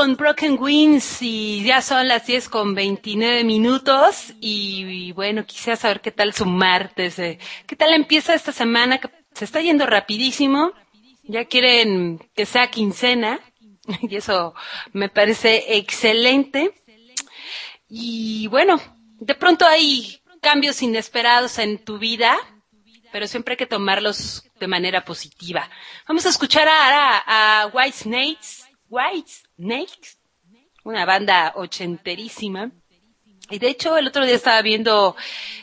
con 0.00 0.16
Broken 0.16 0.56
Wings 0.58 1.20
y 1.20 1.62
ya 1.62 1.82
son 1.82 2.08
las 2.08 2.26
10 2.26 2.48
con 2.48 2.74
29 2.74 3.44
minutos 3.44 4.32
y, 4.40 5.08
y 5.08 5.12
bueno, 5.12 5.44
quisiera 5.44 5.76
saber 5.76 6.00
qué 6.00 6.10
tal 6.10 6.32
su 6.32 6.46
martes, 6.46 7.18
eh, 7.18 7.38
qué 7.66 7.76
tal 7.76 7.92
empieza 7.92 8.32
esta 8.32 8.50
semana, 8.50 8.96
que 8.96 9.10
se 9.34 9.44
está 9.44 9.60
yendo 9.60 9.84
rapidísimo, 9.84 10.72
ya 11.24 11.44
quieren 11.44 12.18
que 12.34 12.46
sea 12.46 12.70
quincena 12.70 13.40
y 14.00 14.16
eso 14.16 14.54
me 14.94 15.10
parece 15.10 15.76
excelente. 15.76 16.72
Y 17.86 18.46
bueno, 18.46 18.80
de 19.18 19.34
pronto 19.34 19.66
hay 19.66 20.22
cambios 20.40 20.80
inesperados 20.80 21.58
en 21.58 21.76
tu 21.76 21.98
vida, 21.98 22.38
pero 23.12 23.26
siempre 23.26 23.52
hay 23.52 23.58
que 23.58 23.66
tomarlos 23.66 24.44
de 24.58 24.66
manera 24.66 25.04
positiva. 25.04 25.68
Vamos 26.08 26.24
a 26.24 26.30
escuchar 26.30 26.66
ahora 26.68 27.22
a, 27.26 27.66
White 27.66 27.98
Snakes, 27.98 28.64
White 28.88 29.49
Snakes, 29.60 30.16
una 30.84 31.04
banda 31.04 31.52
ochenterísima. 31.54 32.70
Y 33.50 33.58
de 33.58 33.68
hecho, 33.68 33.98
el 33.98 34.06
otro 34.06 34.24
día 34.24 34.36
estaba 34.36 34.62
viendo 34.62 35.16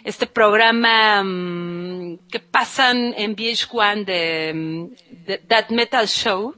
este 0.04 0.28
programa 0.28 1.24
mm, 1.24 2.28
que 2.30 2.40
pasan 2.40 3.14
en 3.18 3.36
VH1 3.36 4.06
de, 4.06 4.54
mm, 4.54 5.26
de 5.26 5.38
That 5.40 5.70
Metal 5.70 6.08
Show 6.08 6.54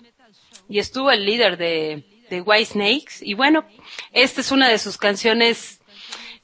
y 0.67 0.79
estuvo 0.79 1.11
el 1.11 1.25
líder 1.25 1.57
de, 1.57 2.03
de 2.29 2.41
White 2.41 2.73
Snakes. 2.73 3.13
Y 3.21 3.35
bueno, 3.35 3.65
esta 4.11 4.41
es 4.41 4.51
una 4.51 4.67
de 4.67 4.77
sus 4.77 4.97
canciones 4.97 5.79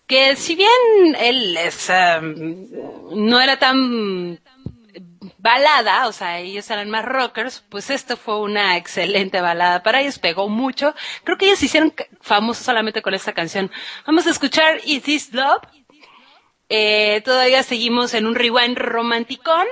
que 0.08 0.36
si 0.36 0.56
bien 0.56 1.16
él 1.20 1.58
es, 1.58 1.90
um, 1.90 3.26
no 3.28 3.42
era 3.42 3.58
tan 3.58 4.40
balada, 5.46 6.08
o 6.08 6.12
sea, 6.12 6.40
ellos 6.40 6.68
eran 6.72 6.90
más 6.90 7.06
rockers, 7.06 7.64
pues 7.70 7.92
esto 7.92 8.18
fue 8.18 8.42
una 8.42 8.78
excelente 8.78 9.42
balada 9.42 9.84
para 9.84 10.02
ellos, 10.02 10.18
pegó 10.18 10.50
mucho. 10.50 10.96
Creo 11.24 11.38
que 11.38 11.46
ellos 11.46 11.60
se 11.60 11.68
hicieron 11.68 11.94
famosos 12.20 12.66
solamente 12.66 13.04
con 13.04 13.14
esta 13.14 13.32
canción. 13.32 13.70
Vamos 14.08 14.26
a 14.26 14.32
escuchar 14.32 14.82
Is 14.86 15.04
This 15.04 15.34
Love. 15.34 15.62
Eh, 16.70 17.22
todavía 17.24 17.62
seguimos 17.62 18.16
en 18.16 18.26
un 18.26 18.34
rewind 18.34 18.76
romanticón 18.76 19.68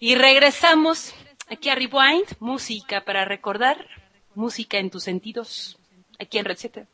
y 0.00 0.14
regresamos 0.14 1.14
aquí 1.50 1.68
a 1.68 1.74
Rewind, 1.74 2.38
música 2.40 3.04
para 3.04 3.26
recordar, 3.26 3.86
música 4.34 4.78
en 4.78 4.88
tus 4.88 5.04
sentidos, 5.04 5.76
aquí 6.18 6.38
en 6.38 6.46
Red 6.46 6.56
7. 6.56 6.86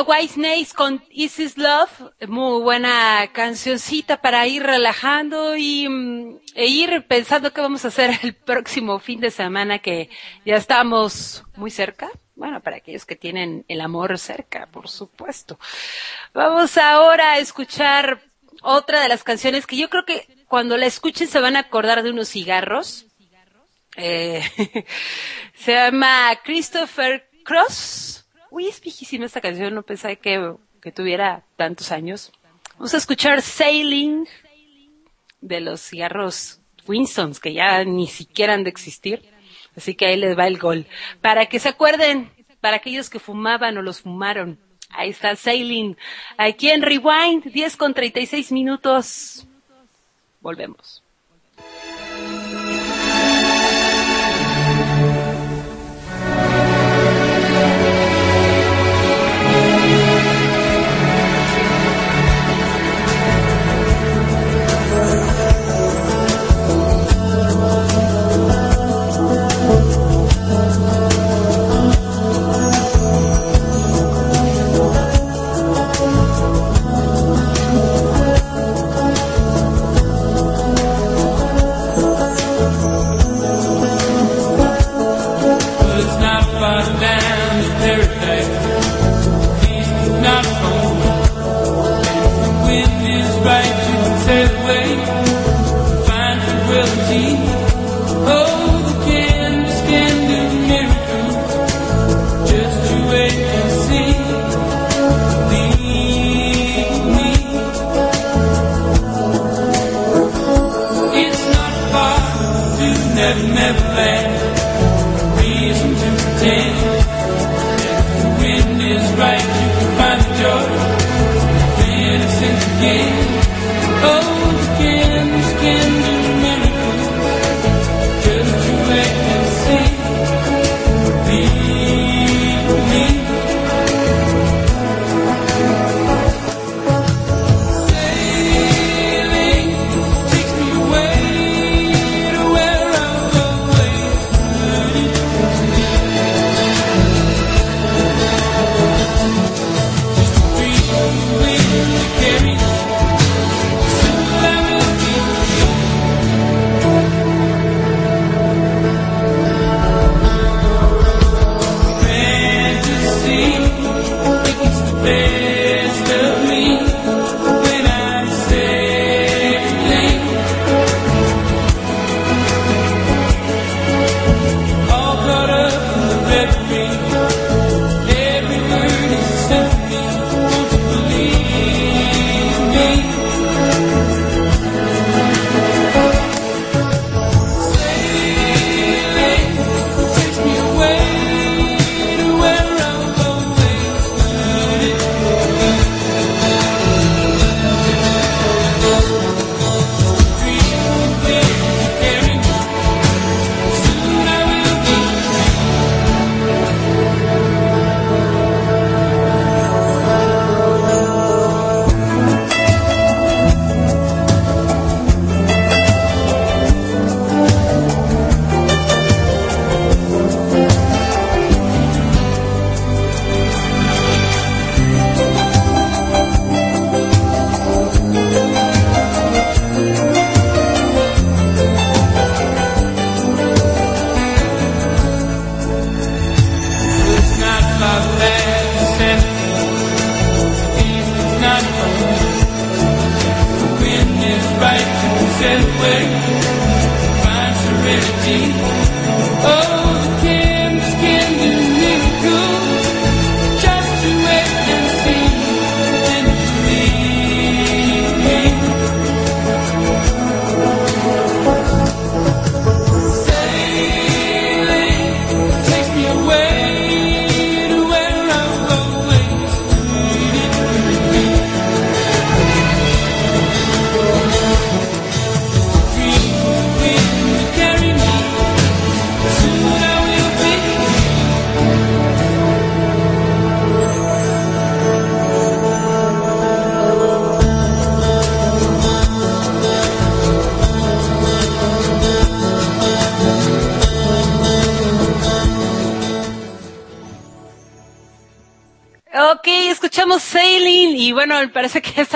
A 0.00 0.02
White 0.02 0.34
Snakes 0.34 0.72
con 0.74 1.04
Is 1.10 1.36
This 1.36 1.58
Love, 1.58 1.90
muy 2.26 2.62
buena 2.62 3.28
cancioncita 3.32 4.22
para 4.22 4.46
ir 4.46 4.62
relajando 4.62 5.56
y 5.56 5.86
mm, 5.88 6.40
e 6.54 6.66
ir 6.66 7.06
pensando 7.06 7.52
qué 7.52 7.60
vamos 7.60 7.84
a 7.84 7.88
hacer 7.88 8.18
el 8.22 8.34
próximo 8.34 8.98
fin 8.98 9.20
de 9.20 9.30
semana 9.30 9.80
que 9.80 10.08
ya 10.46 10.56
estamos 10.56 11.44
muy 11.54 11.70
cerca. 11.70 12.08
Bueno, 12.34 12.62
para 12.62 12.78
aquellos 12.78 13.04
que 13.04 13.14
tienen 13.14 13.66
el 13.68 13.82
amor 13.82 14.18
cerca, 14.18 14.66
por 14.66 14.88
supuesto. 14.88 15.58
Vamos 16.32 16.78
ahora 16.78 17.32
a 17.32 17.38
escuchar 17.38 18.22
otra 18.62 19.02
de 19.02 19.08
las 19.08 19.22
canciones 19.22 19.66
que 19.66 19.76
yo 19.76 19.90
creo 19.90 20.06
que 20.06 20.44
cuando 20.48 20.78
la 20.78 20.86
escuchen 20.86 21.28
se 21.28 21.40
van 21.40 21.56
a 21.56 21.60
acordar 21.60 22.02
de 22.02 22.10
unos 22.10 22.30
cigarros. 22.30 23.04
Eh, 23.96 24.42
se 25.54 25.72
llama 25.72 26.40
Christopher 26.42 27.28
Cross. 27.44 28.19
Uy, 28.50 28.66
es 28.66 28.80
viejísima 28.80 29.26
esta 29.26 29.40
canción, 29.40 29.74
no 29.74 29.82
pensé 29.82 30.16
que, 30.16 30.54
que 30.80 30.92
tuviera 30.92 31.44
tantos 31.56 31.92
años. 31.92 32.32
Vamos 32.74 32.94
a 32.94 32.96
escuchar 32.96 33.42
Sailing 33.42 34.26
de 35.40 35.60
los 35.60 35.80
cigarros 35.80 36.60
Winstons, 36.86 37.40
que 37.40 37.52
ya 37.52 37.84
ni 37.84 38.06
siquiera 38.06 38.54
han 38.54 38.64
de 38.64 38.70
existir. 38.70 39.22
Así 39.76 39.94
que 39.94 40.06
ahí 40.06 40.16
les 40.16 40.36
va 40.36 40.46
el 40.46 40.58
gol. 40.58 40.86
Para 41.20 41.46
que 41.46 41.60
se 41.60 41.68
acuerden, 41.68 42.30
para 42.60 42.76
aquellos 42.76 43.08
que 43.08 43.18
fumaban 43.18 43.78
o 43.78 43.82
los 43.82 44.00
fumaron. 44.00 44.58
Ahí 44.90 45.10
está 45.10 45.36
Sailing. 45.36 45.96
Aquí 46.36 46.70
en 46.70 46.82
Rewind, 46.82 47.44
10 47.44 47.76
con 47.76 47.94
36 47.94 48.50
minutos. 48.52 49.46
Volvemos. 50.40 50.99
Down 87.90 88.19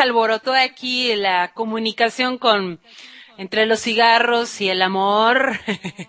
alborotó 0.05 0.55
aquí 0.55 1.14
la 1.16 1.52
comunicación 1.52 2.38
con 2.38 2.80
entre 3.36 3.66
los 3.66 3.80
cigarros 3.80 4.61
y 4.61 4.68
el 4.68 4.82
amor. 4.82 5.59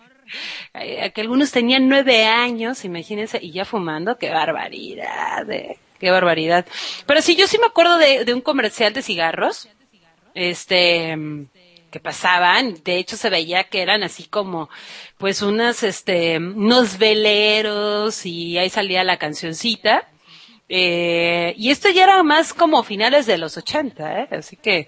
Que 0.74 1.22
algunos 1.22 1.52
tenían 1.52 1.88
nueve 1.88 2.26
años, 2.26 2.84
imagínense, 2.84 3.40
y 3.42 3.52
ya 3.52 3.64
fumando, 3.64 4.18
qué 4.18 4.32
barbaridad, 4.32 5.50
eh, 5.50 5.78
qué 5.98 6.12
barbaridad. 6.12 6.66
Pero 7.06 7.22
sí, 7.22 7.38
yo 7.38 7.48
sí 7.48 7.58
me 7.58 7.68
acuerdo 7.68 7.98
de, 7.98 8.26
de 8.26 8.34
un 8.34 8.42
comercial 8.42 8.92
de 8.92 9.02
cigarros, 9.02 9.70
este, 10.34 11.16
que 11.90 12.00
pasaban, 12.02 12.84
de 12.84 12.98
hecho 12.98 13.16
se 13.16 13.30
veía 13.30 13.64
que 13.64 13.82
eran 13.82 14.04
así 14.04 14.26
como, 14.26 14.68
pues 15.18 15.42
unas, 15.42 15.82
este, 15.84 16.38
unos 16.40 16.98
veleros 16.98 18.26
y 18.26 18.58
ahí 18.58 18.70
salía 18.70 19.06
la 19.06 19.16
cancioncita. 19.16 20.06
Eh, 20.68 21.54
y 21.58 21.70
esto 21.70 21.90
ya 21.90 22.04
era 22.04 22.24
más 22.24 22.54
como 22.54 22.84
finales 22.84 23.26
de 23.26 23.38
los 23.38 23.56
80, 23.58 24.22
¿eh? 24.22 24.28
así 24.32 24.56
que 24.56 24.88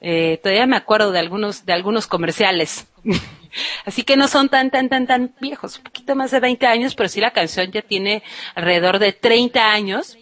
eh, 0.00 0.38
todavía 0.42 0.66
me 0.66 0.76
acuerdo 0.76 1.12
de 1.12 1.18
algunos 1.18 1.64
de 1.64 1.72
algunos 1.72 2.06
comerciales. 2.06 2.86
así 3.86 4.02
que 4.02 4.16
no 4.16 4.28
son 4.28 4.50
tan 4.50 4.70
tan 4.70 4.88
tan 4.88 5.06
tan 5.06 5.34
viejos, 5.40 5.78
un 5.78 5.84
poquito 5.84 6.14
más 6.14 6.30
de 6.30 6.40
20 6.40 6.66
años, 6.66 6.94
pero 6.94 7.08
sí 7.08 7.20
la 7.20 7.32
canción 7.32 7.72
ya 7.72 7.80
tiene 7.80 8.22
alrededor 8.54 8.98
de 8.98 9.12
30 9.12 9.72
años 9.72 10.18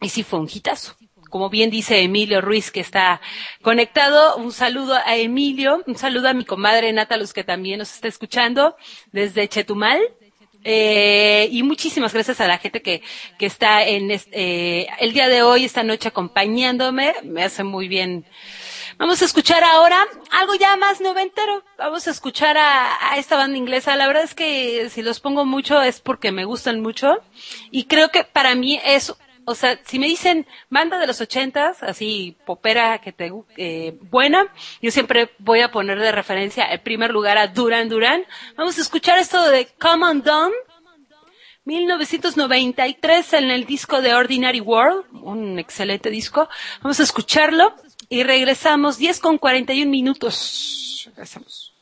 y 0.00 0.08
sí 0.10 0.22
fue 0.22 0.38
un 0.38 0.48
hitazo. 0.52 0.96
Como 1.30 1.48
bien 1.48 1.70
dice 1.70 2.02
Emilio 2.02 2.40
Ruiz 2.42 2.70
que 2.70 2.80
está 2.80 3.20
conectado, 3.62 4.36
un 4.36 4.52
saludo 4.52 4.94
a 5.04 5.16
Emilio, 5.16 5.82
un 5.86 5.96
saludo 5.96 6.28
a 6.28 6.34
mi 6.34 6.44
comadre 6.44 6.92
Natalus 6.92 7.32
que 7.32 7.42
también 7.42 7.78
nos 7.78 7.92
está 7.92 8.06
escuchando 8.08 8.76
desde 9.12 9.48
Chetumal. 9.48 10.00
Eh, 10.64 11.48
y 11.52 11.62
muchísimas 11.62 12.12
gracias 12.14 12.40
a 12.40 12.46
la 12.46 12.58
gente 12.58 12.80
que, 12.82 13.02
que 13.38 13.46
está 13.46 13.84
en 13.84 14.10
este, 14.10 14.80
eh, 14.80 14.88
el 14.98 15.12
día 15.12 15.28
de 15.28 15.42
hoy, 15.42 15.64
esta 15.64 15.82
noche 15.82 16.08
acompañándome. 16.08 17.14
Me 17.22 17.44
hace 17.44 17.62
muy 17.64 17.86
bien. 17.86 18.24
Vamos 18.96 19.20
a 19.22 19.24
escuchar 19.24 19.62
ahora 19.64 20.06
algo 20.30 20.54
ya 20.54 20.76
más 20.76 21.00
noventero. 21.00 21.62
Vamos 21.78 22.06
a 22.06 22.10
escuchar 22.10 22.56
a, 22.56 23.12
a 23.12 23.18
esta 23.18 23.36
banda 23.36 23.58
inglesa. 23.58 23.96
La 23.96 24.06
verdad 24.06 24.24
es 24.24 24.34
que 24.34 24.88
si 24.88 25.02
los 25.02 25.20
pongo 25.20 25.44
mucho 25.44 25.82
es 25.82 26.00
porque 26.00 26.32
me 26.32 26.44
gustan 26.44 26.80
mucho. 26.80 27.18
Y 27.70 27.84
creo 27.84 28.10
que 28.10 28.24
para 28.24 28.54
mí 28.54 28.80
es 28.84 29.14
o 29.46 29.54
sea, 29.54 29.78
si 29.84 29.98
me 29.98 30.06
dicen 30.06 30.46
banda 30.70 30.98
de 30.98 31.06
los 31.06 31.20
ochentas, 31.20 31.82
así 31.82 32.36
popera 32.46 32.98
que 32.98 33.12
te 33.12 33.32
eh, 33.56 33.96
buena, 34.02 34.46
yo 34.80 34.90
siempre 34.90 35.30
voy 35.38 35.60
a 35.60 35.70
poner 35.70 35.98
de 35.98 36.12
referencia 36.12 36.66
en 36.66 36.80
primer 36.80 37.10
lugar 37.10 37.38
a 37.38 37.48
Duran 37.48 37.88
Duran. 37.88 38.24
Vamos 38.56 38.78
a 38.78 38.80
escuchar 38.80 39.18
esto 39.18 39.48
de 39.48 39.66
Come 39.78 40.06
on 40.06 40.22
Down, 40.22 40.52
1993 41.64 43.32
en 43.34 43.50
el 43.50 43.64
disco 43.64 44.02
de 44.02 44.14
Ordinary 44.14 44.60
World, 44.60 45.04
un 45.12 45.58
excelente 45.58 46.10
disco. 46.10 46.48
Vamos 46.82 47.00
a 47.00 47.02
escucharlo 47.02 47.74
y 48.08 48.22
regresamos 48.22 48.98
10 48.98 49.20
con 49.20 49.38
41 49.38 49.90
minutos. 49.90 51.04
Regresamos. 51.06 51.72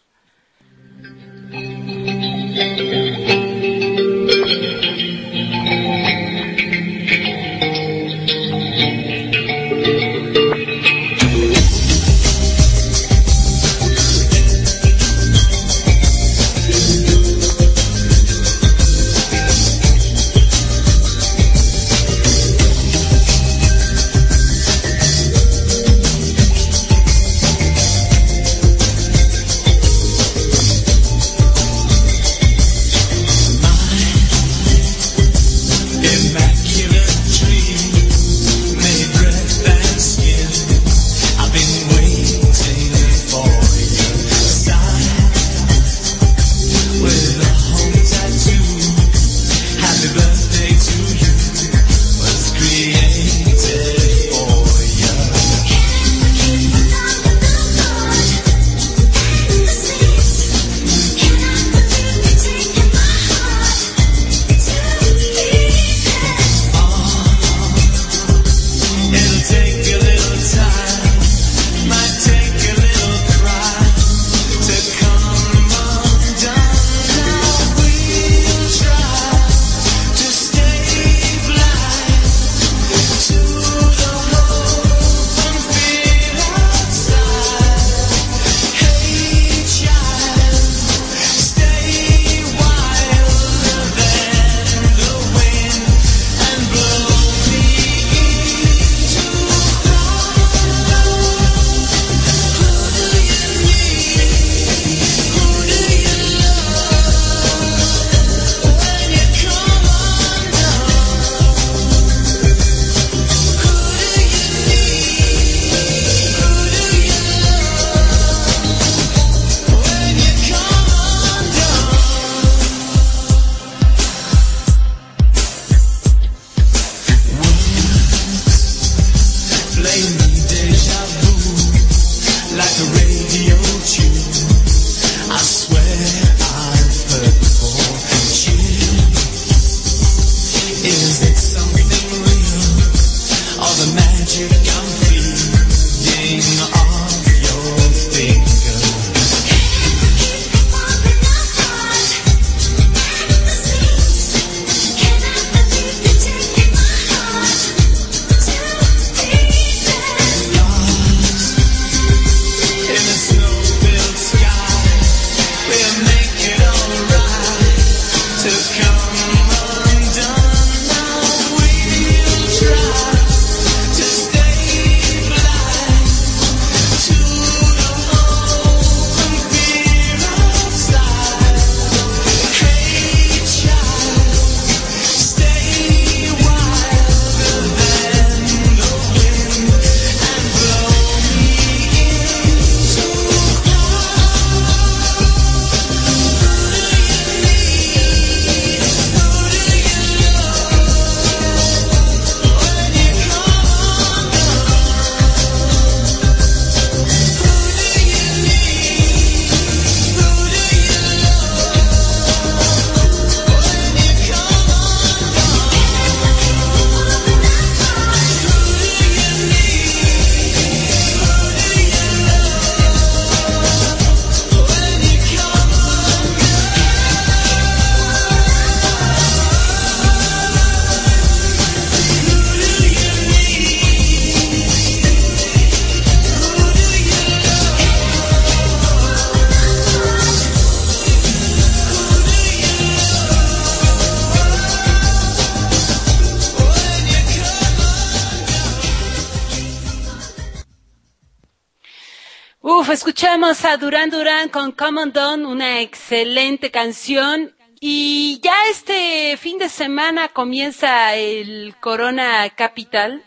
A 253.73 253.79
Duran 253.79 254.11
Duran 254.11 254.51
con 254.51 254.73
Come 254.73 255.01
On 255.01 255.13
Down, 255.13 255.47
una 255.47 255.81
excelente 255.81 256.71
canción. 256.71 257.55
Y 257.81 258.39
ya 258.43 258.53
este 258.71 259.35
fin 259.39 259.57
de 259.57 259.71
semana 259.71 260.29
comienza 260.29 261.17
el 261.17 261.75
Corona 261.81 262.51
Capital, 262.51 263.23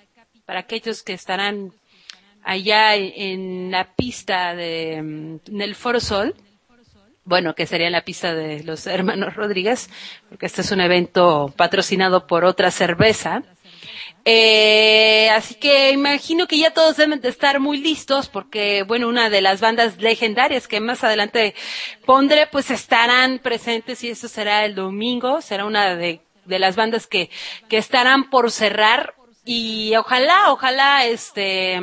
para 0.46 0.60
aquellos 0.60 1.02
que 1.02 1.14
estarán 1.14 1.74
allá 2.44 2.94
en 2.94 3.72
la 3.72 3.96
pista 3.96 4.54
de, 4.54 5.02
mm, 5.02 5.40
en 5.48 5.62
el 5.62 5.74
Foro 5.74 6.00
Sol. 6.00 6.36
Bueno, 7.24 7.56
que 7.56 7.66
sería 7.66 7.90
la 7.90 8.06
pista 8.06 8.36
de 8.36 8.64
los 8.64 8.86
hermanos 8.86 9.34
Rodríguez, 9.34 9.90
porque 10.30 10.46
este 10.46 10.62
es 10.62 10.72
un 10.72 10.82
evento 10.82 11.52
patrocinado 11.58 12.28
por 12.28 12.46
otra 12.46 12.70
cerveza. 12.70 13.42
Eh, 14.28 15.30
así 15.30 15.54
que 15.54 15.92
imagino 15.92 16.48
que 16.48 16.58
ya 16.58 16.72
todos 16.72 16.98
deben 16.98 17.22
de 17.22 17.30
estar 17.30 17.60
muy 17.60 17.78
listos 17.78 18.28
porque, 18.28 18.82
bueno, 18.82 19.08
una 19.08 19.30
de 19.30 19.42
las 19.42 19.62
bandas 19.62 20.02
legendarias 20.02 20.68
que 20.68 20.80
más 20.80 21.04
adelante 21.04 21.54
pondré, 22.08 22.48
pues 22.48 22.72
estarán 22.72 23.38
presentes 23.38 24.04
y 24.04 24.10
eso 24.10 24.28
será 24.28 24.66
el 24.66 24.74
domingo, 24.74 25.42
será 25.42 25.66
una 25.66 25.96
de, 25.96 26.22
de 26.46 26.60
las 26.60 26.76
bandas 26.76 27.06
que, 27.06 27.30
que 27.70 27.78
estarán 27.78 28.32
por 28.32 28.50
cerrar 28.50 29.14
y 29.46 29.96
ojalá, 29.96 30.52
ojalá, 30.52 31.06
este, 31.06 31.80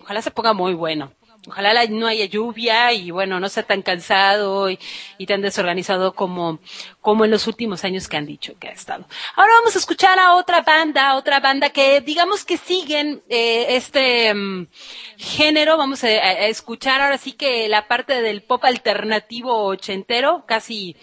ojalá 0.00 0.20
se 0.20 0.30
ponga 0.30 0.52
muy 0.52 0.74
bueno. 0.74 1.12
Ojalá 1.48 1.86
no 1.86 2.06
haya 2.06 2.26
lluvia 2.26 2.92
y 2.92 3.10
bueno, 3.10 3.40
no 3.40 3.48
sea 3.48 3.64
tan 3.64 3.82
cansado 3.82 4.70
y, 4.70 4.78
tan 5.26 5.42
desorganizado 5.42 6.12
como, 6.12 6.60
como 7.00 7.24
en 7.24 7.32
los 7.32 7.48
últimos 7.48 7.84
años 7.84 8.06
que 8.06 8.16
han 8.16 8.26
dicho 8.26 8.54
que 8.60 8.68
ha 8.68 8.72
estado. 8.72 9.06
Ahora 9.34 9.54
vamos 9.54 9.74
a 9.74 9.80
escuchar 9.80 10.20
a 10.20 10.34
otra 10.34 10.62
banda, 10.62 11.16
otra 11.16 11.40
banda 11.40 11.70
que 11.70 12.00
digamos 12.00 12.44
que 12.44 12.56
siguen 12.56 13.24
eh, 13.28 13.66
este 13.70 14.32
mm, 14.32 14.68
género. 15.16 15.76
Vamos 15.76 16.04
a, 16.04 16.06
a 16.06 16.46
escuchar 16.46 17.00
ahora 17.00 17.18
sí 17.18 17.32
que 17.32 17.68
la 17.68 17.88
parte 17.88 18.22
del 18.22 18.42
pop 18.42 18.64
alternativo 18.64 19.64
ochentero, 19.64 20.44
casi 20.46 20.96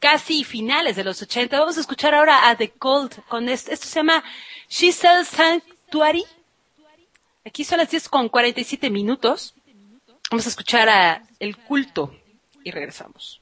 casi 0.00 0.44
finales 0.44 0.96
de 0.96 1.04
los 1.04 1.22
80. 1.22 1.58
Vamos 1.58 1.78
a 1.78 1.80
escuchar 1.80 2.14
ahora 2.14 2.48
a 2.48 2.56
The 2.56 2.70
Cold 2.72 3.24
con 3.28 3.48
esto. 3.48 3.70
Esto 3.70 3.86
se 3.86 4.00
llama 4.00 4.24
She 4.68 4.92
Sells 4.92 5.28
Sanctuary. 5.28 6.24
Aquí 7.46 7.62
son 7.62 7.78
las 7.78 7.90
10 7.90 8.08
con 8.08 8.28
47 8.28 8.90
minutos. 8.90 9.53
Vamos 10.30 10.46
a 10.46 10.48
escuchar 10.48 10.88
a 10.88 11.22
El 11.38 11.56
Culto 11.56 12.14
y 12.64 12.70
regresamos. 12.70 13.40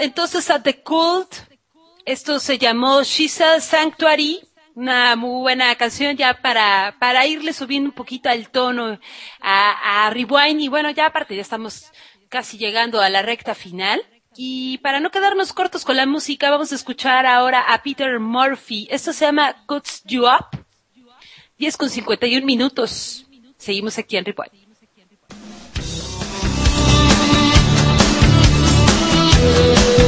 Entonces 0.00 0.50
a 0.50 0.62
The 0.62 0.82
Cult. 0.82 1.34
Esto 2.04 2.40
se 2.40 2.58
llamó 2.58 3.02
She's 3.02 3.40
a 3.40 3.60
Sanctuary. 3.60 4.40
Una 4.74 5.16
muy 5.16 5.42
buena 5.42 5.74
canción 5.74 6.16
ya 6.16 6.40
para, 6.40 6.96
para 6.98 7.26
irle 7.26 7.52
subiendo 7.52 7.90
un 7.90 7.94
poquito 7.94 8.28
al 8.28 8.50
tono 8.50 8.98
a, 9.40 10.06
a 10.06 10.10
Rewind. 10.10 10.60
Y 10.60 10.68
bueno, 10.68 10.90
ya 10.90 11.06
aparte 11.06 11.36
ya 11.36 11.42
estamos 11.42 11.90
casi 12.28 12.56
llegando 12.58 13.00
a 13.00 13.08
la 13.08 13.22
recta 13.22 13.54
final. 13.54 14.02
Y 14.36 14.78
para 14.78 15.00
no 15.00 15.10
quedarnos 15.10 15.52
cortos 15.52 15.84
con 15.84 15.96
la 15.96 16.06
música, 16.06 16.50
vamos 16.50 16.72
a 16.72 16.76
escuchar 16.76 17.26
ahora 17.26 17.60
a 17.60 17.82
Peter 17.82 18.18
Murphy. 18.20 18.86
Esto 18.90 19.12
se 19.12 19.26
llama 19.26 19.64
Cuts 19.66 20.02
You 20.04 20.24
Up. 20.26 20.64
10 21.58 21.76
con 21.76 21.90
51 21.90 22.46
minutos. 22.46 23.26
Seguimos 23.58 23.98
aquí 23.98 24.16
en 24.16 24.24
Rewind. 24.24 24.59
Thank 29.40 29.94
you. 29.94 29.99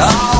아. 0.00 0.33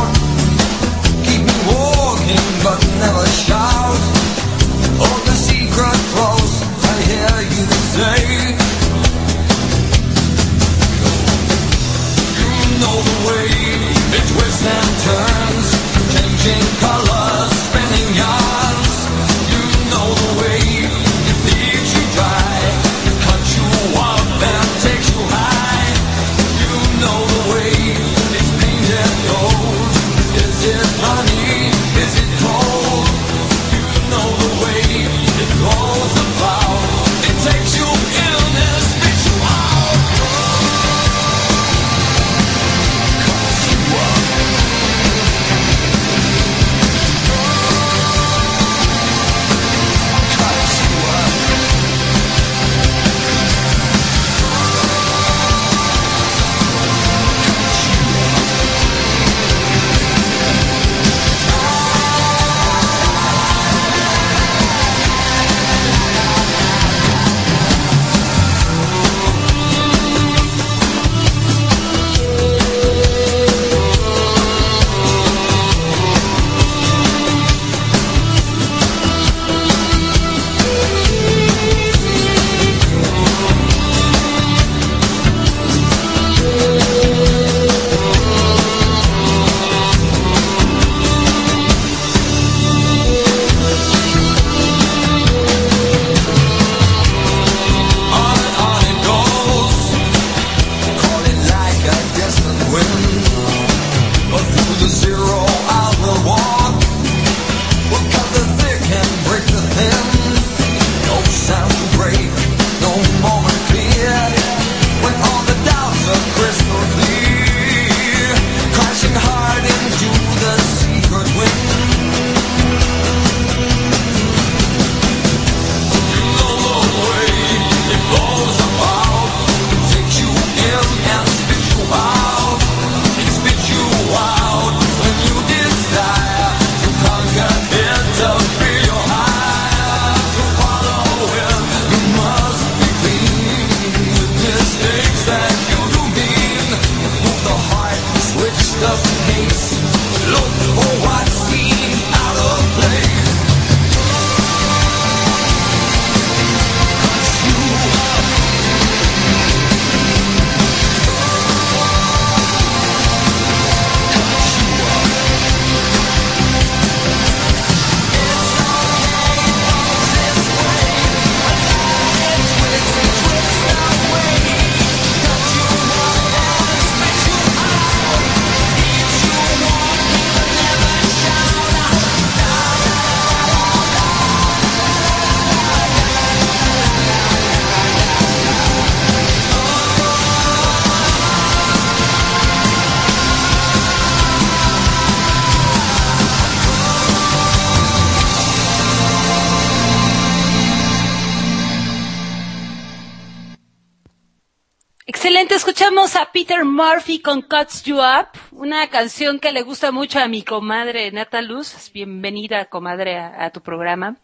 Peter 206.46 206.66
Murphy 206.66 207.20
con 207.20 207.40
Cuts 207.40 207.84
You 207.84 208.00
Up, 208.00 208.28
una 208.52 208.86
canción 208.90 209.40
que 209.40 209.50
le 209.50 209.62
gusta 209.62 209.92
mucho 209.92 210.18
a 210.18 210.28
mi 210.28 210.42
comadre 210.42 211.10
Nata 211.10 211.40
Luz. 211.40 211.90
Bienvenida, 211.94 212.66
comadre, 212.66 213.16
a, 213.16 213.46
a 213.46 213.50
tu 213.50 213.62
programa. 213.62 214.18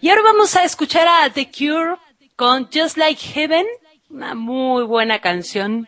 Y 0.00 0.08
ahora 0.08 0.22
vamos 0.22 0.56
a 0.56 0.64
escuchar 0.64 1.06
a 1.06 1.28
The 1.28 1.50
Cure 1.50 1.96
con 2.34 2.70
Just 2.72 2.96
Like 2.96 3.20
Heaven, 3.20 3.66
una 4.08 4.34
muy 4.34 4.84
buena 4.84 5.18
canción 5.18 5.86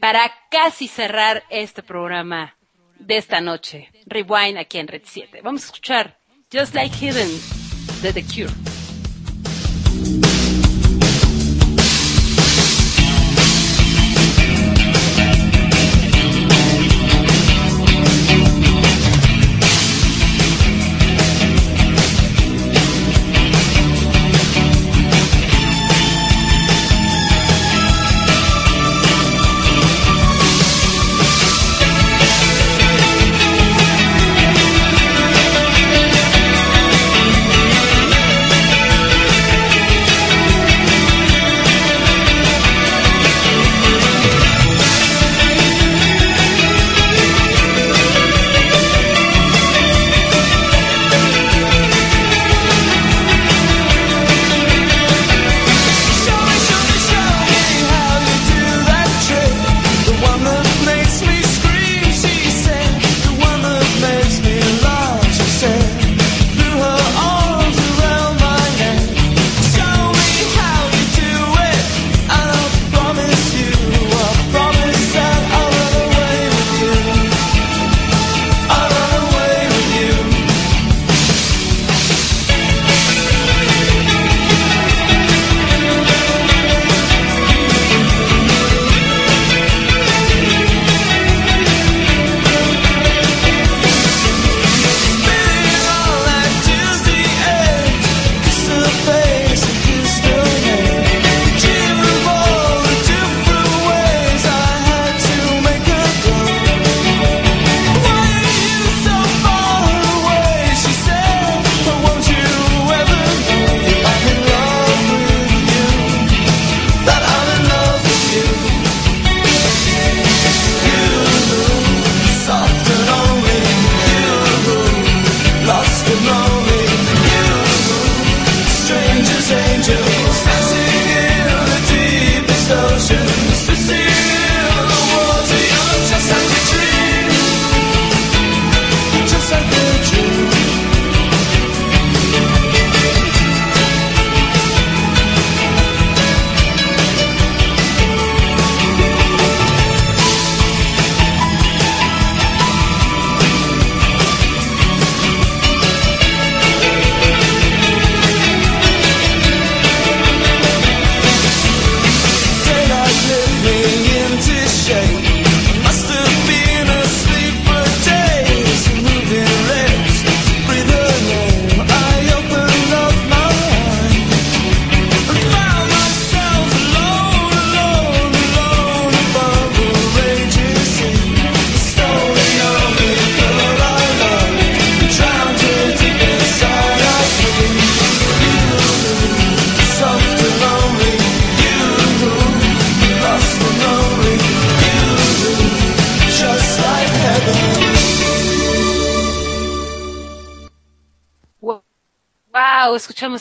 para 0.00 0.32
casi 0.50 0.88
cerrar 0.88 1.44
este 1.50 1.82
programa 1.82 2.56
de 2.98 3.18
esta 3.18 3.42
noche. 3.42 3.90
Rewind 4.06 4.56
aquí 4.56 4.78
en 4.78 4.88
Red 4.88 5.02
7. 5.04 5.42
Vamos 5.42 5.64
a 5.64 5.66
escuchar 5.66 6.18
Just 6.50 6.74
Like 6.74 6.96
Heaven 6.96 7.28
de 8.00 8.14
The 8.14 8.22
Cure. 8.22 8.75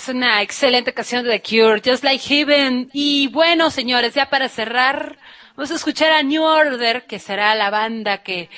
Escuchamos 0.05 0.23
una 0.23 0.41
excelente 0.41 0.93
canción 0.93 1.23
de 1.23 1.39
The 1.39 1.41
Cure, 1.41 1.81
Just 1.83 2.03
Like 2.03 2.23
Heaven. 2.23 2.89
Y 2.93 3.27
bueno, 3.29 3.71
señores, 3.71 4.13
ya 4.13 4.29
para 4.29 4.49
cerrar, 4.49 5.17
vamos 5.55 5.71
a 5.71 5.75
escuchar 5.75 6.11
a 6.11 6.21
New 6.21 6.43
Order, 6.43 7.05
que 7.07 7.17
será 7.17 7.55
la 7.55 7.69
banda 7.69 8.21
que, 8.21 8.49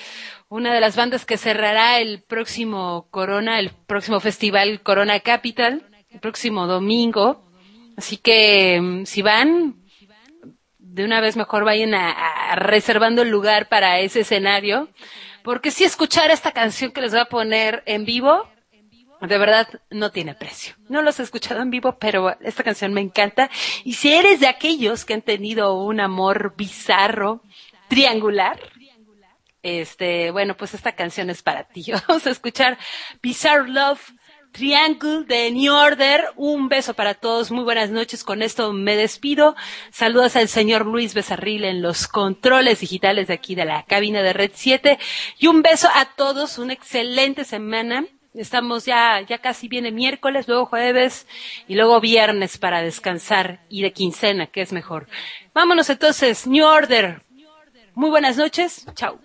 una 0.49 0.73
de 0.73 0.81
las 0.81 0.95
bandas 0.95 1.25
que 1.25 1.37
cerrará 1.37 1.99
el 1.99 2.21
próximo 2.21 3.07
Corona, 3.11 3.59
el 3.59 3.69
próximo 3.69 4.19
festival 4.19 4.81
Corona 4.81 5.19
Capital, 5.19 5.85
el 6.09 6.19
próximo 6.19 6.67
domingo. 6.67 7.49
Así 7.95 8.17
que, 8.17 8.79
mm, 8.81 9.05
si 9.05 9.21
van, 9.21 9.75
de 10.79 11.05
una 11.05 11.21
vez 11.21 11.37
mejor 11.37 11.63
vayan 11.63 11.93
a 11.93 12.55
reservando 12.55 13.21
el 13.21 13.29
lugar 13.29 13.69
para 13.69 13.99
ese 13.99 14.21
escenario, 14.21 14.89
porque 15.43 15.71
si 15.71 15.83
escuchar 15.83 16.31
esta 16.31 16.51
canción 16.51 16.91
que 16.91 17.01
les 17.01 17.11
voy 17.11 17.21
a 17.21 17.25
poner 17.25 17.83
en 17.85 18.05
vivo, 18.05 18.49
de 19.21 19.37
verdad 19.37 19.67
no 19.89 20.11
tiene 20.11 20.35
precio. 20.35 20.75
No 20.89 21.01
los 21.01 21.19
he 21.19 21.23
escuchado 21.23 21.61
en 21.61 21.69
vivo, 21.69 21.97
pero 21.99 22.37
esta 22.41 22.63
canción 22.63 22.93
me 22.93 23.01
encanta. 23.01 23.49
Y 23.83 23.93
si 23.93 24.13
eres 24.13 24.39
de 24.39 24.47
aquellos 24.47 25.05
que 25.05 25.13
han 25.13 25.21
tenido 25.21 25.73
un 25.81 25.99
amor 25.99 26.53
bizarro, 26.55 27.41
triangular, 27.87 28.59
este, 29.63 30.31
bueno, 30.31 30.55
pues 30.55 30.73
esta 30.73 30.93
canción 30.93 31.29
es 31.29 31.41
para 31.41 31.63
ti. 31.63 31.85
Vamos 32.07 32.25
a 32.27 32.29
escuchar 32.29 32.77
Bizarre 33.21 33.69
Love 33.69 34.13
Triangle 34.51 35.23
de 35.25 35.51
New 35.51 35.73
Order. 35.73 36.25
Un 36.35 36.69
beso 36.69 36.93
para 36.93 37.13
todos. 37.13 37.51
Muy 37.51 37.63
buenas 37.63 37.89
noches. 37.89 38.23
Con 38.23 38.41
esto 38.41 38.73
me 38.73 38.95
despido. 38.95 39.55
Saludos 39.91 40.35
al 40.35 40.47
señor 40.47 40.85
Luis 40.85 41.13
Becerril 41.13 41.63
en 41.63 41.81
los 41.81 42.07
controles 42.07 42.79
digitales 42.79 43.27
de 43.27 43.33
aquí 43.35 43.55
de 43.55 43.65
la 43.65 43.83
cabina 43.83 44.21
de 44.21 44.33
Red 44.33 44.51
7. 44.53 44.97
Y 45.37 45.47
un 45.47 45.61
beso 45.61 45.89
a 45.93 46.05
todos. 46.15 46.57
Una 46.57 46.73
excelente 46.73 47.43
semana. 47.43 48.05
Estamos 48.37 48.85
ya, 48.85 49.21
ya 49.21 49.39
casi 49.39 49.67
viene 49.67 49.91
miércoles, 49.91 50.47
luego 50.47 50.67
jueves 50.67 51.27
y 51.67 51.75
luego 51.75 51.99
viernes 51.99 52.57
para 52.57 52.81
descansar 52.81 53.61
y 53.69 53.81
de 53.81 53.91
quincena, 53.93 54.47
que 54.47 54.61
es 54.61 54.71
mejor. 54.71 55.07
Vámonos 55.53 55.89
entonces, 55.89 56.45
New 56.47 56.65
Order. 56.65 57.23
Muy 57.95 58.09
buenas 58.11 58.37
noches. 58.37 58.85
Chao. 58.93 59.19